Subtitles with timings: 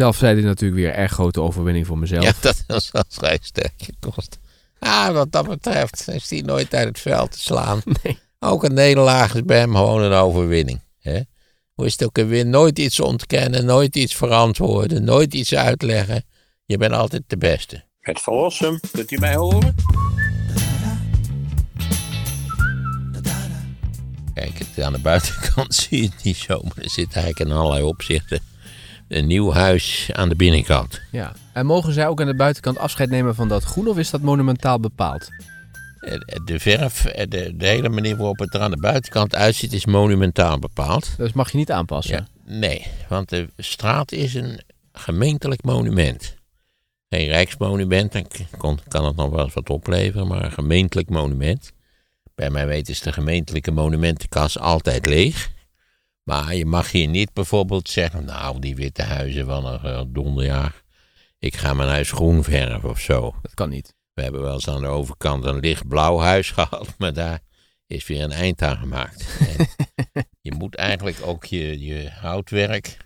[0.00, 2.24] Zelf zei hij natuurlijk weer erg grote overwinning voor mezelf.
[2.24, 4.38] Ja, dat is wel vrij sterk gekost.
[4.78, 7.82] Ah, wat dat betreft is hij nooit uit het veld te slaan.
[8.02, 8.18] Nee.
[8.38, 10.80] Ook een nederlaag is bij hem gewoon een overwinning.
[11.00, 11.20] Hè?
[11.74, 16.24] Hoe is het ook weer nooit iets ontkennen, nooit iets verantwoorden, nooit iets uitleggen.
[16.64, 17.84] Je bent altijd de beste.
[18.00, 19.74] Het verlossen, kunt u mij horen?
[24.34, 27.56] Kijk, het, aan de buitenkant zie je het niet zo, maar er zit eigenlijk in
[27.56, 28.49] allerlei opzichten
[29.10, 31.00] een nieuw huis aan de binnenkant.
[31.10, 31.32] Ja.
[31.52, 34.20] En mogen zij ook aan de buitenkant afscheid nemen van dat groen of is dat
[34.20, 35.28] monumentaal bepaald?
[36.00, 36.14] Eh,
[36.44, 39.86] De verf, eh, de, de hele manier waarop het er aan de buitenkant uitziet, is
[39.86, 41.08] monumentaal bepaald.
[41.16, 42.16] Dus mag je niet aanpassen.
[42.46, 44.60] Ja, nee, want de straat is een
[44.92, 46.34] gemeentelijk monument.
[47.08, 48.26] Geen rijksmonument, dan
[48.58, 51.72] kon- kan het nog wel eens wat opleveren, maar een gemeentelijk monument.
[52.34, 55.50] Bij mij weten is de gemeentelijke monumentenkas altijd leeg.
[56.22, 60.82] Maar je mag hier niet bijvoorbeeld zeggen, nou, die witte huizen van een eh, donderjaar,
[61.38, 63.34] ik ga mijn huis groen verven of zo.
[63.42, 63.94] Dat kan niet.
[64.12, 67.40] We hebben wel eens aan de overkant een lichtblauw huis gehad, maar daar
[67.86, 69.26] is weer een eind aan gemaakt.
[69.38, 69.66] En
[70.40, 72.96] je moet eigenlijk ook je, je houtwerk,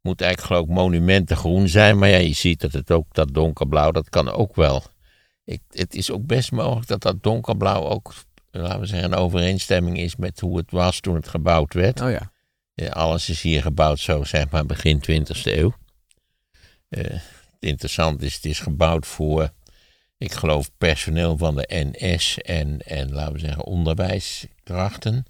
[0.00, 3.90] moet eigenlijk geloof ik monumentengroen zijn, maar ja, je ziet dat het ook, dat donkerblauw,
[3.90, 4.82] dat kan ook wel.
[5.44, 8.14] Ik, het is ook best mogelijk dat dat donkerblauw ook,
[8.50, 12.00] laten we zeggen, een overeenstemming is met hoe het was toen het gebouwd werd.
[12.00, 12.32] Oh ja.
[12.90, 15.74] Alles is hier gebouwd zo, zeg maar, begin 20e eeuw.
[16.88, 17.22] Het
[17.60, 19.52] interessante is, het is gebouwd voor,
[20.18, 25.24] ik geloof, personeel van de NS en, en laten we zeggen, onderwijskrachten.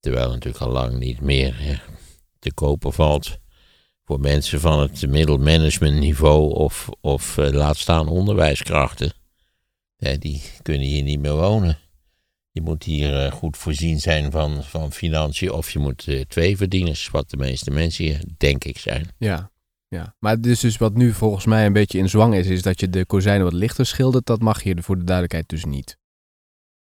[0.00, 1.78] Terwijl natuurlijk al lang niet meer eh,
[2.38, 3.38] te kopen valt
[4.04, 9.12] voor mensen van het middelmanagementniveau of, of eh, laat staan onderwijskrachten.
[10.18, 11.78] Die kunnen hier niet meer wonen.
[12.54, 16.56] Je moet hier eh, goed voorzien zijn van, van financiën of je moet eh, twee
[16.56, 19.08] verdieners, wat de meeste mensen hier, denk ik, zijn.
[19.18, 19.50] Ja.
[19.88, 20.14] ja.
[20.18, 22.90] Maar dus, dus wat nu volgens mij een beetje in zwang is, is dat je
[22.90, 24.26] de kozijnen wat lichter schildert.
[24.26, 25.98] Dat mag hier voor de duidelijkheid dus niet.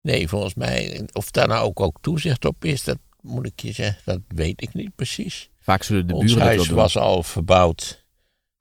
[0.00, 3.72] Nee, volgens mij, of daar nou ook, ook toezicht op is, dat moet ik je
[3.72, 5.51] zeggen, dat weet ik niet precies.
[5.58, 8.05] Vaak zullen de Ons buren huis was al verbouwd,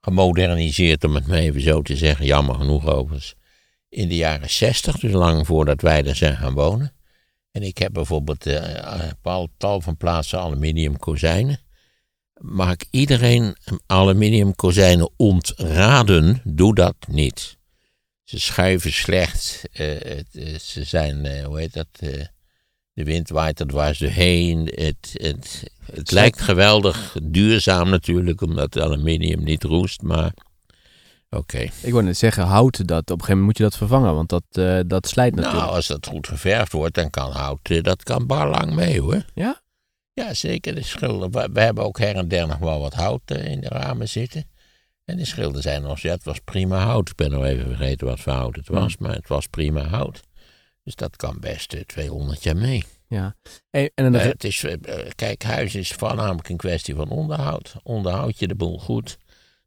[0.01, 3.35] gemoderniseerd, om het maar even zo te zeggen, jammer genoeg overigens,
[3.91, 6.93] in de jaren zestig, dus lang voordat wij er zijn gaan wonen.
[7.51, 8.47] En ik heb bijvoorbeeld
[9.21, 11.59] al tal van plaatsen aluminium kozijnen.
[12.33, 16.41] Mag ik iedereen aluminium kozijnen ontraden?
[16.43, 17.57] Doe dat niet.
[18.23, 19.63] Ze schuiven slecht.
[19.71, 20.19] eh,
[20.59, 21.87] ze zijn, hoe heet dat?
[22.93, 24.71] de wind waait er dwars doorheen.
[24.75, 30.33] Het, het, het lijkt geweldig duurzaam natuurlijk, omdat aluminium niet roest, maar
[31.37, 31.59] oké.
[31.81, 34.29] Ik wou net zeggen, hout, dat, op een gegeven moment moet je dat vervangen, want
[34.29, 35.63] dat, eh, dat slijt natuurlijk.
[35.63, 39.01] Nou, als dat goed geverfd wordt, dan kan hout, eh, dat kan bar lang mee
[39.01, 39.25] hoor.
[39.33, 39.61] Ja?
[40.13, 40.75] Ja, zeker.
[40.75, 41.29] De schilder.
[41.29, 44.09] We, we hebben ook her en der nog wel wat hout eh, in de ramen
[44.09, 44.49] zitten.
[45.05, 47.09] En de schilders zijn nog, ja, het was prima hout.
[47.09, 50.21] Ik ben nog even vergeten wat voor hout het was, maar het was prima hout.
[50.83, 52.83] Dus dat kan best eh, 200 jaar mee.
[53.07, 53.35] Ja.
[53.69, 54.65] Hey, en dan het is,
[55.15, 57.75] kijk, huis is voornamelijk een kwestie van onderhoud.
[57.83, 59.17] Onderhoud je de boel goed,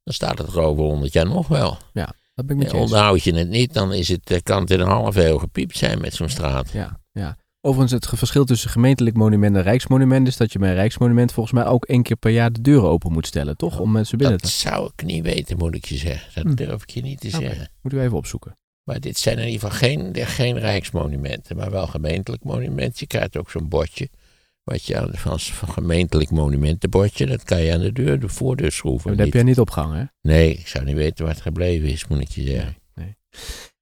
[0.05, 1.77] dan staat het er over 100 jaar nog wel.
[1.93, 4.61] ja, dat ben ik met je onderhoud je het niet, dan is het, eh, kan
[4.61, 6.71] het in een half eeuw gepiept zijn met zo'n straat.
[6.71, 7.37] Ja, ja.
[7.61, 11.55] Overigens, het verschil tussen gemeentelijk monument en rijksmonument is dat je bij een rijksmonument volgens
[11.55, 13.79] mij ook één keer per jaar de deuren open moet stellen, toch?
[13.79, 14.57] Om mensen binnen Dat te...
[14.57, 16.43] zou ik niet weten, moet ik je zeggen.
[16.43, 16.55] Dat Hm.
[16.67, 17.71] durf ik je niet te zeggen.
[17.83, 18.57] Moeten we even opzoeken.
[18.83, 22.99] Maar dit zijn in ieder geval geen, geen rijksmonumenten, maar wel gemeentelijk monument.
[22.99, 24.09] Je krijgt ook zo'n bordje.
[24.65, 29.11] Wat je als gemeentelijk monumentenbordje, dat kan je aan de deur, de voordeur schroeven.
[29.17, 30.05] Dat heb jij niet opgehangen, hè?
[30.31, 32.77] Nee, ik zou niet weten waar het gebleven is, moet ik je zeggen.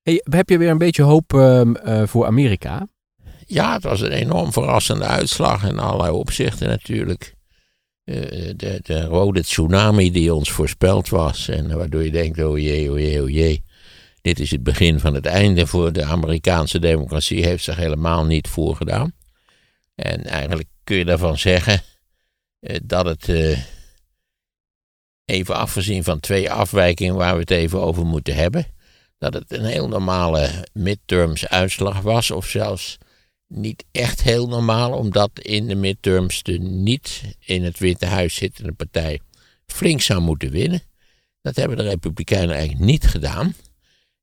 [0.02, 2.88] Hey, heb je weer een beetje hoop ehm, eh, voor Amerika?
[3.46, 7.34] Ja, het was een enorm verrassende uitslag in allerlei opzichten natuurlijk.
[8.04, 8.16] Eh,
[8.56, 11.48] de, de rode tsunami die ons voorspeld was.
[11.48, 13.62] En waardoor je denkt, oh jee, oh jee, oh jee.
[14.20, 17.44] Dit is het begin van het einde voor de Amerikaanse democratie.
[17.44, 19.12] Heeft zich helemaal niet voorgedaan.
[19.94, 21.82] En eigenlijk kun je daarvan zeggen
[22.60, 23.58] eh, dat het, eh,
[25.24, 28.66] even afgezien van twee afwijkingen waar we het even over moeten hebben,
[29.18, 32.98] dat het een heel normale midterms uitslag was, of zelfs
[33.46, 38.72] niet echt heel normaal, omdat in de midterms de niet in het Witte Huis zittende
[38.72, 39.20] partij
[39.66, 40.82] flink zou moeten winnen.
[41.40, 43.54] Dat hebben de Republikeinen eigenlijk niet gedaan.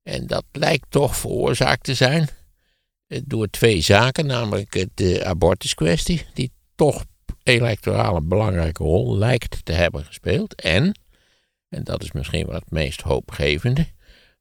[0.04, 2.30] En dat lijkt toch veroorzaakt te zijn
[3.26, 7.06] door twee zaken, namelijk de abortuskwestie, die toch
[7.44, 10.56] electoraal een belangrijke rol lijkt te hebben gespeeld.
[10.56, 11.00] En,
[11.70, 13.88] en dat is misschien wel het meest hoopgevende,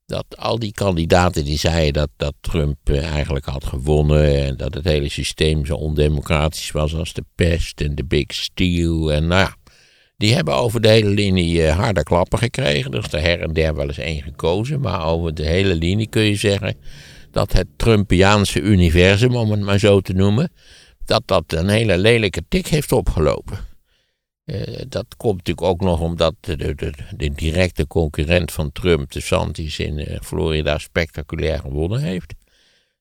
[0.07, 4.75] dat al die kandidaten die zeiden dat, dat Trump eh, eigenlijk had gewonnen en dat
[4.75, 9.41] het hele systeem zo ondemocratisch was als de pest en de Big Steel en nou
[9.41, 9.57] ja,
[10.17, 12.93] Die hebben over de hele linie eh, harde klappen gekregen.
[12.93, 14.81] Is er her en der wel eens één gekozen.
[14.81, 16.77] Maar over de hele linie kun je zeggen
[17.39, 20.53] dat het Trumpiaanse universum, om het maar zo te noemen,
[21.05, 23.59] dat dat een hele lelijke tik heeft opgelopen.
[24.45, 29.13] Eh, dat komt natuurlijk ook nog omdat de, de, de, de directe concurrent van Trump,
[29.13, 32.35] de Santis in eh, Florida, spectaculair gewonnen heeft.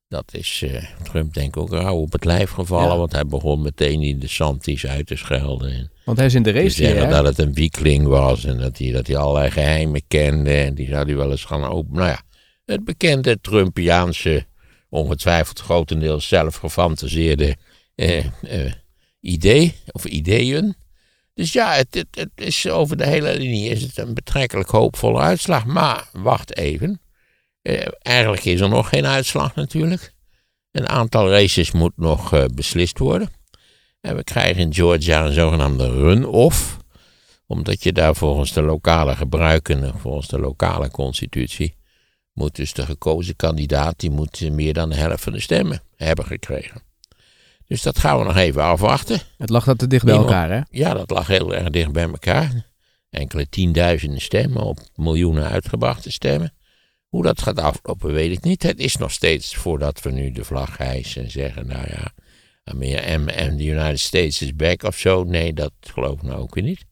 [0.07, 2.97] Dat is eh, Trump denk ik ook rauw op het lijf gevallen, Ja.
[2.97, 5.71] want hij begon meteen in de Santis uit te schelden.
[5.71, 7.11] En Want hij is in de te race zeggen weer, hè?
[7.11, 10.87] dat het een wiekling was en dat hij, dat hij allerlei geheimen kende en die
[10.87, 11.97] zou hij wel eens gaan openen.
[11.97, 12.21] Nou ja,
[12.67, 14.45] het bekende Trumpiaanse,
[14.89, 17.57] ongetwijfeld grotendeels zelf gefantaseerde
[17.95, 18.73] eh, eh,
[19.19, 20.75] idee of ideeën.
[21.33, 25.65] Dus ja, het, het, is over de hele linie is het een betrekkelijk hoopvolle uitslag.
[25.65, 27.01] Maar wacht even.
[27.61, 30.13] Eh, eigenlijk is er nog geen uitslag natuurlijk.
[30.71, 33.29] Een aantal races moet nog eh, beslist worden.
[34.01, 36.77] En we krijgen in Georgia een zogenaamde run-off.
[37.45, 41.75] Omdat je daar volgens de lokale gebruiken, volgens de lokale constitutie,
[42.37, 46.25] moet dus de gekozen kandidaat, die moet meer dan de helft van de stemmen hebben
[46.25, 46.81] gekregen.
[47.67, 49.19] Dus dat gaan we nog even afwachten.
[49.37, 50.61] Het lag dat te dicht bij elkaar, hè?
[50.69, 52.65] Ja, dat lag heel erg dicht bij elkaar.
[53.09, 56.53] Enkele tienduizenden stemmen op miljoenen uitgebrachte stemmen.
[57.07, 58.63] Hoe dat gaat aflopen, weet ik niet.
[58.63, 62.13] Het is nog steeds voordat we nu de vlag hijsen en zeggen, nou ja,
[62.63, 65.23] en, de United States is back of zo.
[65.23, 66.85] Nee, dat geloof ik nou ook weer niet.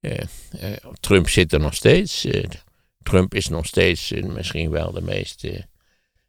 [0.00, 2.24] Eh, eh, Trump zit er nog steeds.
[2.24, 2.44] Eh,
[3.02, 5.62] Trump is nog steeds eh, misschien wel de meest eh,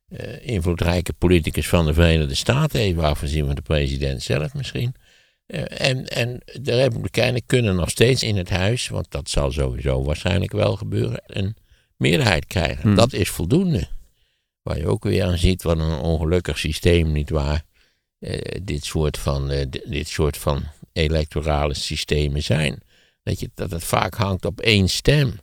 [0.08, 2.80] eh, invloedrijke politicus van de Verenigde Staten.
[2.80, 4.96] Even afgezien van de president zelf misschien.
[5.68, 10.52] En, en de Republikeinen kunnen nog steeds in het huis, want dat zal sowieso waarschijnlijk
[10.52, 11.56] wel gebeuren, een
[11.98, 12.82] meerderheid krijgen.
[12.82, 12.96] Hmm.
[12.96, 13.88] Dat is voldoende.
[14.62, 17.64] Waar je ook weer aan ziet wat een ongelukkig systeem, nietwaar,
[18.20, 20.64] eh dit, soort van, di- dit soort van
[20.94, 22.80] electorale systemen zijn.
[23.24, 25.40] Dat, je, dat het vaak hangt op één stem.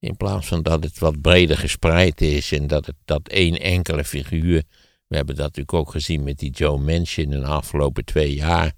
[0.00, 4.04] In plaats van dat het wat breder gespreid is en dat het dat één enkele
[4.04, 4.62] figuur.
[5.06, 8.72] We hebben dat natuurlijk ook gezien met die Joe Manchin in de afgelopen twee jaar.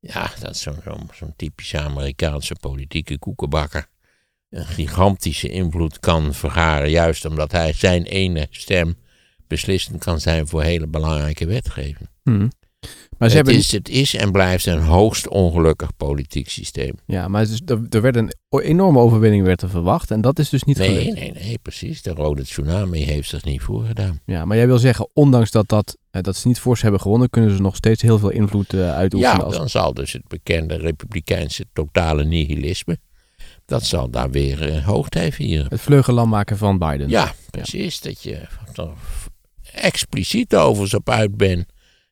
[0.00, 0.80] Ja, dat zo'n
[1.12, 3.86] zo'n typische Amerikaanse politieke koekenbakker.
[4.50, 8.96] Een gigantische invloed kan vergaren, juist omdat hij zijn ene stem
[9.46, 12.08] beslissend kan zijn voor hele belangrijke wetgeving.
[12.22, 12.48] Hm.
[13.18, 16.94] Maar ze het, hebben, is, het is en blijft een hoogst ongelukkig politiek systeem.
[17.06, 20.62] ja, maar er, er werd een enorme overwinning werd er verwacht en dat is dus
[20.62, 21.18] niet Nee, gelukt.
[21.18, 22.02] nee, nee, precies.
[22.02, 24.20] De rode tsunami heeft zich niet voorgedaan.
[24.24, 27.00] Ja, maar jij wil zeggen, ondanks dat, dat, eh, dat ze niet voor ze hebben
[27.00, 29.36] gewonnen, kunnen ze nog steeds heel veel invloed eh, uitoefenen.
[29.38, 32.98] Ja, als, dan zal dus het bekende republikeinse totale nihilisme,
[33.64, 35.66] dat zal daar weer eh, hoogtij vieren.
[35.68, 37.08] Het vleugelam maken van Biden.
[37.08, 38.00] Ja, precies.
[38.00, 38.88] Dat je er
[39.72, 41.66] expliciet overigens op uit bent.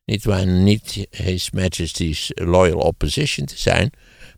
[0.04, 3.90] Niet waar niet His Majesty's loyal opposition te zijn.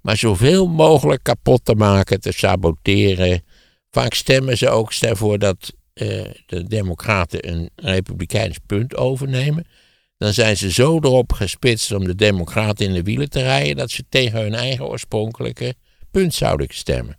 [0.03, 3.45] Maar zoveel mogelijk kapot te maken, te saboteren.
[3.91, 9.67] Vaak stemmen ze ook voor dat eh, de Democraten een Republikeins punt overnemen.
[10.17, 13.77] Dan zijn ze zo erop gespitst om de Democraten in de wielen te rijden.
[13.77, 15.75] dat ze tegen hun eigen oorspronkelijke
[16.11, 17.19] punt zouden stemmen.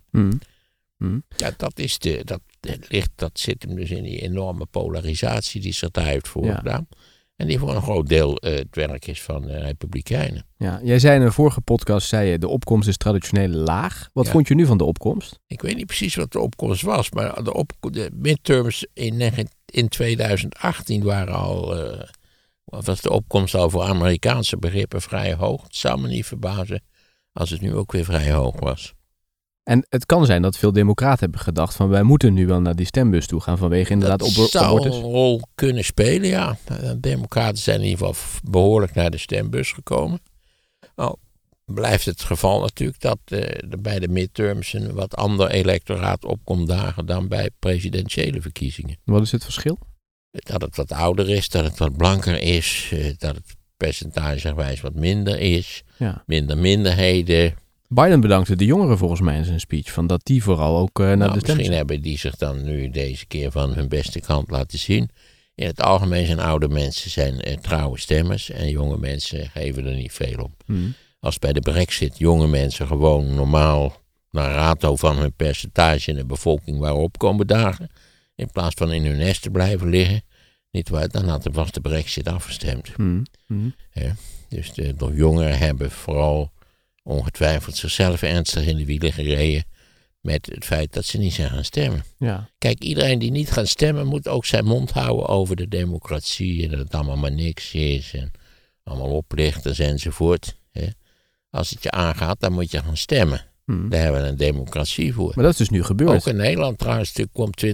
[0.96, 1.18] Hm.
[1.36, 2.40] Ja, dat, is de, dat,
[2.88, 6.88] ligt, dat zit hem dus in die enorme polarisatie die zich daar heeft voorgedaan.
[7.38, 10.44] En die voor een groot deel eh, het werk is van de Republikeinen.
[10.56, 10.80] ja.
[10.82, 14.08] Jij zei in een vorige podcast, zei je, de opkomst is traditioneel laag.
[14.12, 14.32] Wat Ja.
[14.32, 15.38] vond je nu van de opkomst?
[15.46, 19.32] Ik weet niet precies wat de opkomst was, maar de, op, de midterms in,
[19.64, 22.08] in 2018 waren al, eh,
[22.64, 25.62] was de opkomst al voor Amerikaanse begrippen vrij hoog.
[25.62, 26.82] Het zou me niet verbazen
[27.32, 28.94] als het nu ook weer vrij hoog was.
[29.68, 32.76] En het kan zijn dat veel democraten hebben gedacht van wij moeten nu wel naar
[32.76, 34.94] die stembus toe gaan vanwege inderdaad dat op, zou abortus.
[34.96, 36.56] een rol kunnen spelen, ja.
[36.64, 40.20] De Democraten zijn in ieder geval behoorlijk naar de stembus gekomen.
[40.96, 41.16] Nou,
[41.64, 46.68] blijft het geval natuurlijk dat eh, er bij de midterms een wat ander electoraat opkomt
[46.68, 48.96] dagen dan bij presidentiële verkiezingen.
[49.04, 49.78] Wat is het verschil?
[50.30, 54.94] Dat het wat ouder is, dat het wat blanker is, eh, dat het percentagegewijs wat
[54.94, 56.22] minder is, Ja.
[56.26, 57.54] minder minderheden.
[57.88, 59.92] Biden bedankte de jongeren volgens mij in zijn speech.
[59.92, 62.64] Van dat die vooral ook eh, naar Nou, de stem misschien hebben die zich dan
[62.64, 65.10] nu deze keer van hun beste kant laten zien.
[65.54, 69.94] In het algemeen zijn oude mensen zijn eh, trouwe stemmers en jonge mensen geven er
[69.94, 70.54] niet veel om.
[70.66, 70.88] Hm.
[71.20, 76.26] Als bij de brexit jonge mensen gewoon normaal naar rato van hun percentage in de
[76.26, 77.90] bevolking waren opkomen dagen,
[78.34, 80.22] in plaats van in hun nest te blijven liggen,
[80.70, 82.88] niet waar, dan had was de brexit afgestemd.
[82.96, 83.22] Hm.
[83.46, 83.70] Hm.
[84.48, 86.52] Dus de, de jongeren hebben vooral
[87.08, 89.64] ongetwijfeld zichzelf ernstig in de wielen gereden
[90.20, 92.04] met het feit dat ze niet zijn gaan stemmen.
[92.18, 92.50] Ja.
[92.58, 96.70] Kijk, iedereen die niet gaat stemmen moet ook zijn mond houden over de democratie en
[96.70, 98.30] dat het allemaal maar niks is en
[98.84, 100.56] allemaal oplichters enzovoort.
[100.72, 100.86] Hè.
[101.50, 103.46] Als het je aangaat, dan moet je gaan stemmen.
[103.64, 103.88] Hmm.
[103.88, 105.32] Daar hebben we een democratie voor.
[105.34, 106.10] Maar dat is dus nu gebeurd.
[106.10, 107.70] Ook in Nederland trouwens komt 20%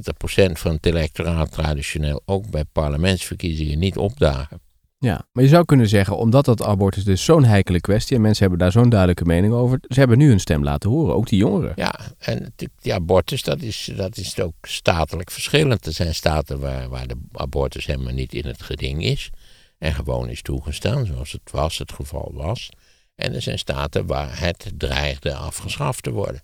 [0.53, 4.61] van het electoraat traditioneel ook bij parlementsverkiezingen niet opdagen.
[5.05, 8.41] Ja, maar je zou kunnen zeggen, omdat dat abortus dus zo'n heikele kwestie en mensen
[8.41, 11.39] hebben daar zo'n duidelijke mening over, ze hebben nu hun stem laten horen, ook die
[11.39, 11.73] jongeren.
[11.77, 15.87] Ja, en natuurlijk, die abortus, dat is, dat is ook statelijk verschillend.
[15.87, 19.31] Er zijn staten waar, waar de abortus helemaal niet in het geding is
[19.79, 22.71] en gewoon is toegestaan, zoals het was, het geval was.
[23.15, 26.43] En er zijn staten waar het dreigde afgeschaft te worden.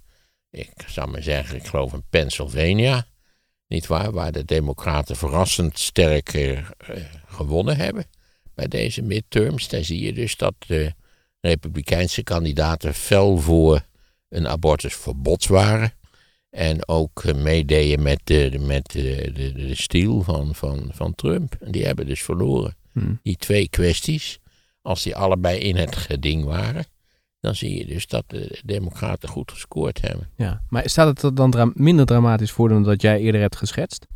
[0.51, 3.07] Ik zou maar zeggen, ik geloof in Pennsylvania,
[3.67, 6.59] niet waar, waar de Democraten verrassend sterk eh,
[7.27, 8.07] gewonnen hebben
[8.61, 9.69] bij deze midterms.
[9.69, 10.93] Daar zie je dus dat de
[11.41, 13.83] Republikeinse kandidaten fel voor
[14.29, 15.93] een abortusverbod waren.
[16.51, 21.55] En ook eh, meededen met de, met de, de, de stiel van, van, van Trump.
[21.61, 22.77] En die hebben dus verloren.
[22.93, 23.15] Hm.
[23.23, 24.39] Die twee kwesties,
[24.83, 26.85] als die allebei in het geding waren,
[27.41, 30.31] dan zie je dus dat de Democraten goed gescoord hebben.
[30.37, 30.63] Ja.
[30.69, 34.07] Maar staat het er dan dra- minder dramatisch voor dan dat jij eerder hebt geschetst?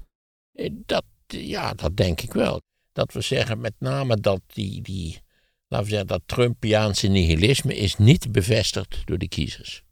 [0.52, 2.60] Eh, Dat, ja, dat denk ik wel.
[2.94, 5.22] Dat we zeggen met name dat die, die
[5.68, 9.82] laten we zeggen, dat Trumpiaanse nihilisme is niet bevestigd door de kiezers.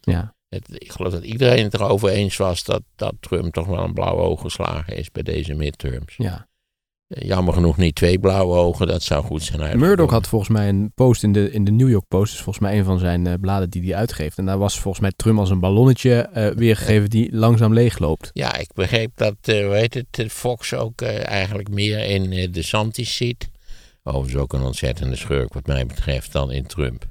[0.00, 0.34] Ja.
[0.48, 3.94] Het, ik geloof dat iedereen het erover eens was dat, dat Trump toch wel een
[3.94, 6.14] blauwe oog geslagen is bij deze midterms.
[6.16, 6.50] ja.
[7.18, 9.88] Jammer genoeg niet twee blauwe ogen, dat zou goed zijn uitgekomen.
[9.88, 12.64] Murdoch had volgens mij een post in de, in de New York Post, is volgens
[12.64, 14.38] mij een van zijn eh, bladen die hij uitgeeft.
[14.38, 18.30] En daar was volgens mij Trump als een ballonnetje eh, weergegeven die langzaam leegloopt.
[18.32, 23.50] Ja, ik begreep dat, hoe heet het, Fox ook eigenlijk meer in de Santis ziet.
[24.04, 27.06] Overigens ook een ontzettende schurk wat mij betreft dan in Trump.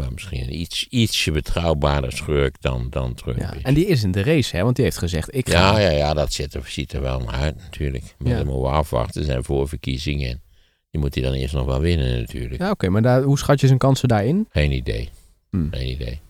[0.00, 3.54] Maar misschien een iets, ietsje betrouwbaarder schurk dan, dan Trump Ja.
[3.62, 4.62] En die is in de race, hè?
[4.62, 5.78] want die heeft gezegd, ik ga...
[5.78, 8.14] Ja, ja, ja, dat ziet er, ziet er wel naar uit natuurlijk.
[8.18, 8.36] Maar Ja.
[8.36, 9.20] dan moeten we afwachten.
[9.20, 10.42] Er zijn voorverkiezingen.
[10.90, 12.60] Die moet hij dan eerst nog wel winnen natuurlijk.
[12.60, 14.46] Ja, oké, maar daar, hoe schat je zijn kansen daarin?
[14.50, 15.08] Geen idee.
[15.50, 15.68] Hm.
[15.70, 16.20] Geen idee.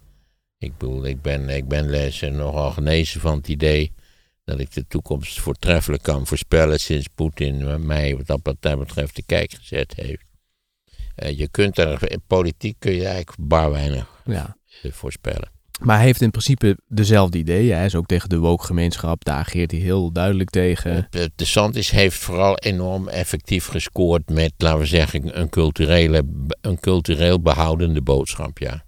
[0.58, 3.92] Ik bedoel, ik ben, ik ben les nogal genezen van het idee
[4.44, 9.22] dat ik de toekomst voortreffelijk kan voorspellen sinds Poetin mij wat dat, dat betreft de
[9.26, 10.24] kijk gezet heeft.
[11.20, 14.56] Eh, je kunt er, in politiek kun je eigenlijk bar weinig Ja.
[14.82, 15.50] eh, voorspellen.
[15.80, 17.76] Maar hij heeft in principe dezelfde ideeën.
[17.76, 21.08] Hij is ook tegen de woke-gemeenschap, daar ageert hij heel duidelijk tegen.
[21.10, 26.22] Eh, De Santis heeft vooral enorm effectief gescoord met, laten we zeggen, een, culturele,
[26.60, 28.84] een cultureel behoudende boodschap, ja.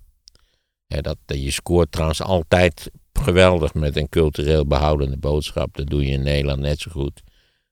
[0.86, 5.76] Hè, dat, je scoort trouwens altijd geweldig met een cultureel behoudende boodschap.
[5.76, 7.22] Dat doe je in Nederland net zo goed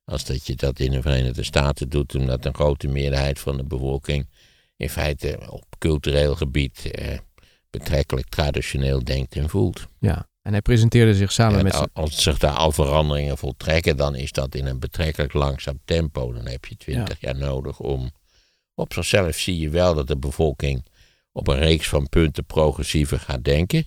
[0.05, 3.65] als dat je dat in de Verenigde Staten doet, omdat een grote meerderheid van de
[3.65, 4.27] bevolking
[4.81, 7.19] in feite op cultureel gebied eh,
[7.71, 9.87] betrekkelijk traditioneel denkt en voelt.
[9.99, 10.29] Ja.
[10.43, 11.75] En hij presenteerde zich samen En met...
[11.75, 16.33] al- als zich daar al veranderingen voltrekken, dan is dat in een betrekkelijk langzaam tempo.
[16.33, 18.11] Dan heb je twintig jaar nodig om.
[18.75, 20.87] Op zichzelf zie je wel dat de bevolking
[21.33, 23.85] op een reeks van punten progressiever gaat denken.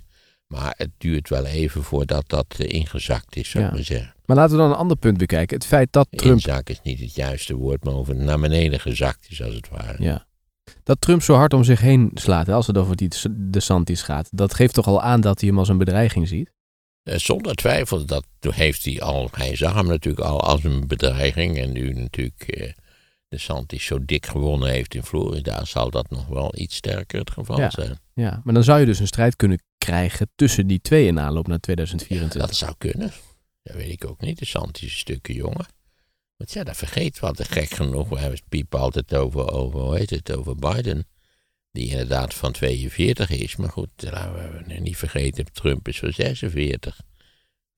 [0.48, 3.76] Maar het duurt wel even voordat dat eh, ingezakt is, zou ik Ja.
[3.76, 4.14] maar zeggen.
[4.26, 5.58] Maar laten we dan een ander punt bekijken.
[5.58, 6.34] Het feit dat Trump...
[6.34, 10.04] Inzak is niet het juiste woord, maar over naar beneden gezakt is, als het ware.
[10.04, 10.26] Ja.
[10.84, 14.02] Dat Trump zo hard om zich heen slaat, hè, als het over die de Santis
[14.02, 14.30] gaat.
[14.32, 16.52] Dat geeft toch al aan dat hij hem als een bedreiging ziet?
[17.04, 19.30] Eh, Zonder twijfel, dat heeft hij al.
[19.32, 21.58] Hij zag hem natuurlijk al als een bedreiging.
[21.58, 22.72] En nu natuurlijk eh,
[23.28, 27.32] de Santis zo dik gewonnen heeft in Florida, zal dat nog wel iets sterker het
[27.32, 27.70] geval Ja.
[27.70, 28.00] zijn.
[28.13, 31.48] Ja, maar dan zou je dus een strijd kunnen krijgen tussen die twee in aanloop
[31.48, 32.42] naar 2024.
[32.42, 33.12] Dat zou kunnen.
[33.63, 34.40] Dat weet ik ook niet.
[34.40, 35.66] De Santis is een stukje jonger.
[36.44, 37.48] Want ja, dat vergeet wat.
[37.48, 41.08] Gek genoeg, we hebben het piepen altijd over, over, hoe heet het, over Biden.
[41.72, 43.56] Die inderdaad van 42 is.
[43.56, 47.00] Maar goed, laten we niet vergeten, Trump is van 46.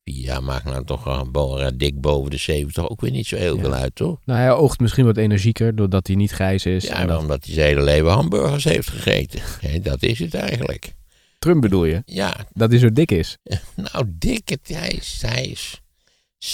[0.03, 3.55] Vier jaar maakt nou toch bo- dik boven de 70 ook weer niet zo heel
[3.55, 3.61] Ja.
[3.61, 4.19] veel uit, toch?
[4.25, 6.83] Nou, hij oogt misschien wat energieker doordat hij niet grijs is.
[6.83, 9.41] Ja, En dat- omdat hij zijn hele leven hamburgers heeft gegeten.
[9.83, 10.93] Dat is het eigenlijk.
[11.39, 12.01] Trump bedoel je?
[12.05, 13.37] Ja, Dat hij zo dik is.
[13.91, 15.81] nou dik, het, hij, is, hij, is,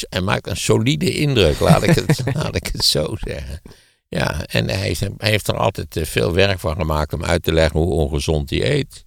[0.10, 3.62] hij maakt een solide indruk, laat ik het, laat ik het zo zeggen.
[4.08, 7.44] Ja, en hij, is- hij heeft er altijd eh, veel werk van gemaakt om uit
[7.44, 9.06] te leggen hoe ongezond hij eet.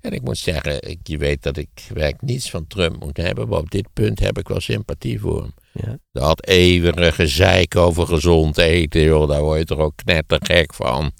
[0.00, 3.48] En ik moet zeggen, ik, je weet dat ik werk niets van Trump moet hebben,
[3.48, 5.52] maar op dit punt heb ik wel sympathie voor hem.
[5.72, 5.98] Ja.
[6.12, 11.12] Dat eeuwige gezeik over gezond eten, joh, daar word je toch ook knettergek van.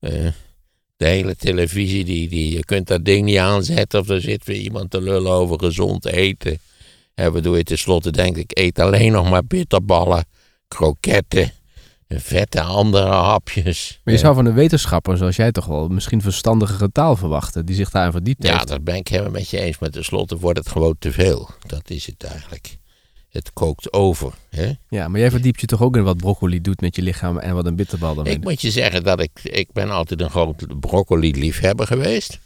[0.00, 0.26] Eh,
[0.96, 4.56] de hele televisie, die, die, je kunt dat ding niet aanzetten of er zit weer
[4.60, 6.58] iemand te lullen over gezond eten.
[7.14, 10.24] Waardoor je tenslotte denkt, ik eet alleen nog maar bitterballen,
[10.68, 11.52] kroketten,
[12.08, 14.00] vette andere hapjes.
[14.04, 17.66] Maar je zou van een wetenschapper zoals jij toch wel misschien verstandigere taal verwachten.
[17.66, 18.68] Die zich daarin verdiept Ja, heeft.
[18.68, 19.78] dat ben ik helemaal met je eens.
[19.78, 21.50] Maar tenslotte wordt het gewoon te veel.
[21.66, 22.78] Dat is het eigenlijk.
[23.28, 24.32] Het kookt over.
[24.48, 24.72] Hè?
[24.88, 27.54] Ja, maar jij verdiept je toch ook in wat broccoli doet met je lichaam en
[27.54, 30.80] wat een bitterbal daarmee Ik moet je zeggen dat ik, ik ben altijd een groot
[30.80, 32.38] broccoli-liefhebber geweest.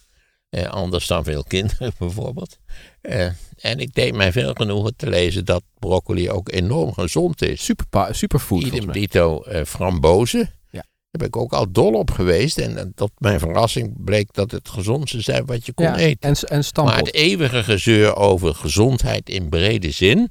[0.55, 2.59] Eh, anders dan veel kinderen bijvoorbeeld.
[3.01, 7.65] Eh, en ik deed mij veel genoegen te lezen dat broccoli ook enorm gezond is.
[7.65, 10.41] Super, superfood Idem dito eh, frambozen.
[10.71, 10.81] Ja.
[10.81, 12.59] Daar ben ik ook al dol op geweest.
[12.59, 16.35] En eh, tot mijn verrassing bleek dat het gezondste zijn wat je kon Ja, eten.
[16.49, 20.31] en, en Maar het eeuwige gezeur over gezondheid in brede zin,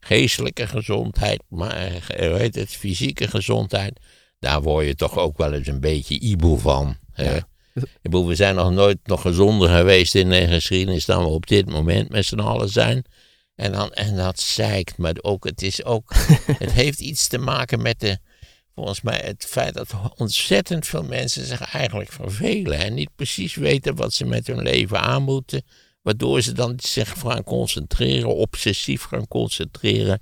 [0.00, 1.76] geestelijke gezondheid, maar
[2.16, 4.00] heet het, fysieke gezondheid,
[4.38, 6.96] daar word je toch ook wel eens een beetje iboe van.
[7.12, 7.34] hè?
[7.34, 7.48] Ja.
[8.02, 11.70] Bedoel, we zijn nog nooit nog gezonder geweest in de geschiedenis dan we op dit
[11.70, 13.04] moment met z'n allen zijn.
[13.54, 16.12] En, dan, en dat zeikt, maar ook, het is ook,
[16.64, 18.18] het heeft iets te maken met de,
[18.74, 23.94] volgens mij het feit dat ontzettend veel mensen zich eigenlijk vervelen en niet precies weten
[23.94, 25.62] wat ze met hun leven aan moeten.
[26.02, 30.20] Waardoor ze dan zich gaan concentreren, obsessief gaan concentreren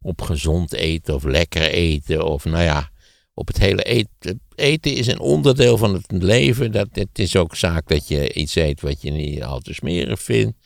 [0.00, 2.24] op gezond eten of lekker eten.
[2.24, 2.90] Of nou ja,
[3.34, 4.40] op het hele eten.
[4.62, 6.72] Eten is een onderdeel van het leven.
[6.72, 10.22] Dat, het is ook zaak dat je iets eet wat je niet al te smerig
[10.22, 10.56] vindt.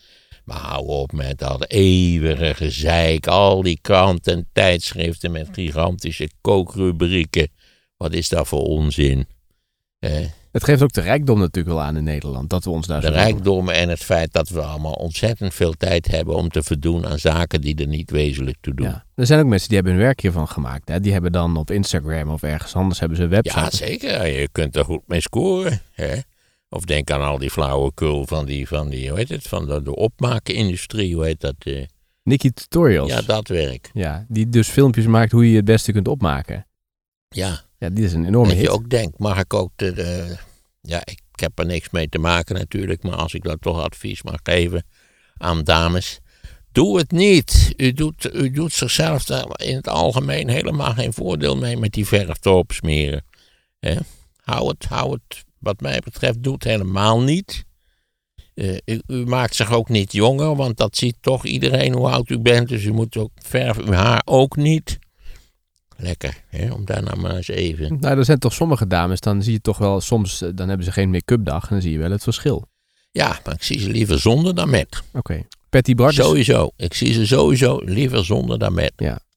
[0.45, 3.26] Maar hou op met dat eeuwige gezeik.
[3.26, 7.49] Al die kranten en tijdschriften met gigantische kookrubrieken.
[7.97, 9.26] Wat is dat voor onzin?
[9.99, 10.25] Eh,
[10.57, 12.51] Het geeft ook de rijkdom natuurlijk wel aan in Nederland.
[12.51, 15.73] Dat we ons daar de zo rijkdommen en het feit dat we allemaal ontzettend veel
[15.73, 18.87] tijd hebben om te verdoen aan zaken die er niet wezenlijk toe doen.
[18.87, 19.05] Ja.
[19.15, 20.89] Er zijn ook mensen die hebben hun werk hiervan gemaakt.
[20.89, 21.01] Hè?
[21.01, 23.61] Die hebben dan op Instagram of ergens anders hebben ze een website.
[23.61, 24.27] Ja, zeker.
[24.27, 25.81] Je kunt er goed mee scoren.
[25.93, 26.15] Hè?
[26.69, 29.83] Of denk aan al die flauwekul van die, van die hoe heet het, van de,
[29.83, 31.55] de opmakenindustrie, hoe heet dat?
[31.59, 31.85] eh?
[32.23, 33.11] Nikki Tutorials.
[33.11, 33.91] Ja, dat werk.
[33.93, 36.67] Ja, die dus filmpjes maakt hoe je het beste kunt opmaken.
[37.29, 38.71] Ja, Ja, die is een enorme dat je hit.
[38.73, 40.37] ook denkt, mag ik ook de, de-
[40.87, 44.23] ja, ik heb er niks mee te maken natuurlijk, maar als ik dat toch advies
[44.23, 44.87] mag geven
[45.37, 46.21] aan dames,
[46.73, 47.75] doe het niet.
[47.76, 52.45] U doet, u doet zichzelf in het algemeen helemaal geen voordeel mee met die verf
[52.45, 53.25] erop smeren.
[54.37, 57.64] Hou het, hou het, wat mij betreft, doe het helemaal niet.
[58.55, 62.31] Eh, u, u maakt zich ook niet jonger, want dat ziet toch iedereen hoe oud
[62.31, 62.69] u bent.
[62.69, 64.99] Dus u moet ook verf uw haar ook niet.
[65.97, 66.73] Lekker, hè?
[66.73, 67.97] om daar nou maar eens even.
[68.01, 70.87] Nou, er zijn toch sommige dames, dan zie je toch wel soms, eh, dan hebben
[70.87, 72.68] ze geen make-up dag en dan zie je wel het verschil.
[73.11, 75.03] Ja, maar ik zie ze liever zonder dan met.
[75.12, 75.42] Oké.
[75.68, 76.70] Patty Bart Sowieso.
[76.77, 78.92] Ik zie ze sowieso liever zonder dan met.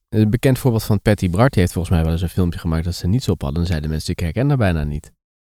[0.08, 1.52] een bekend voorbeeld van Patty Bart.
[1.52, 3.58] Die heeft volgens mij wel eens een filmpje gemaakt dat ze niets op hadden.
[3.58, 5.12] Dan zeiden mensen, ik herken haar bijna niet.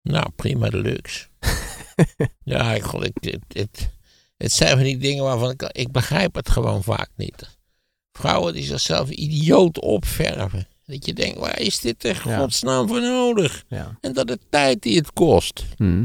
[0.02, 1.26] Nou, prima deluxe.
[2.44, 3.90] ja, ik, ik, het, het,
[4.36, 7.58] het zijn van die dingen waarvan ik, ik begrijp het gewoon vaak niet.
[8.12, 10.66] Vrouwen die zichzelf idioot opverven.
[10.90, 12.38] Dat je denkt, waar is dit in Ja.
[12.38, 13.64] godsnaam voor nodig?
[13.68, 13.96] Ja.
[14.00, 16.04] En dat de tijd die het kost, Hm.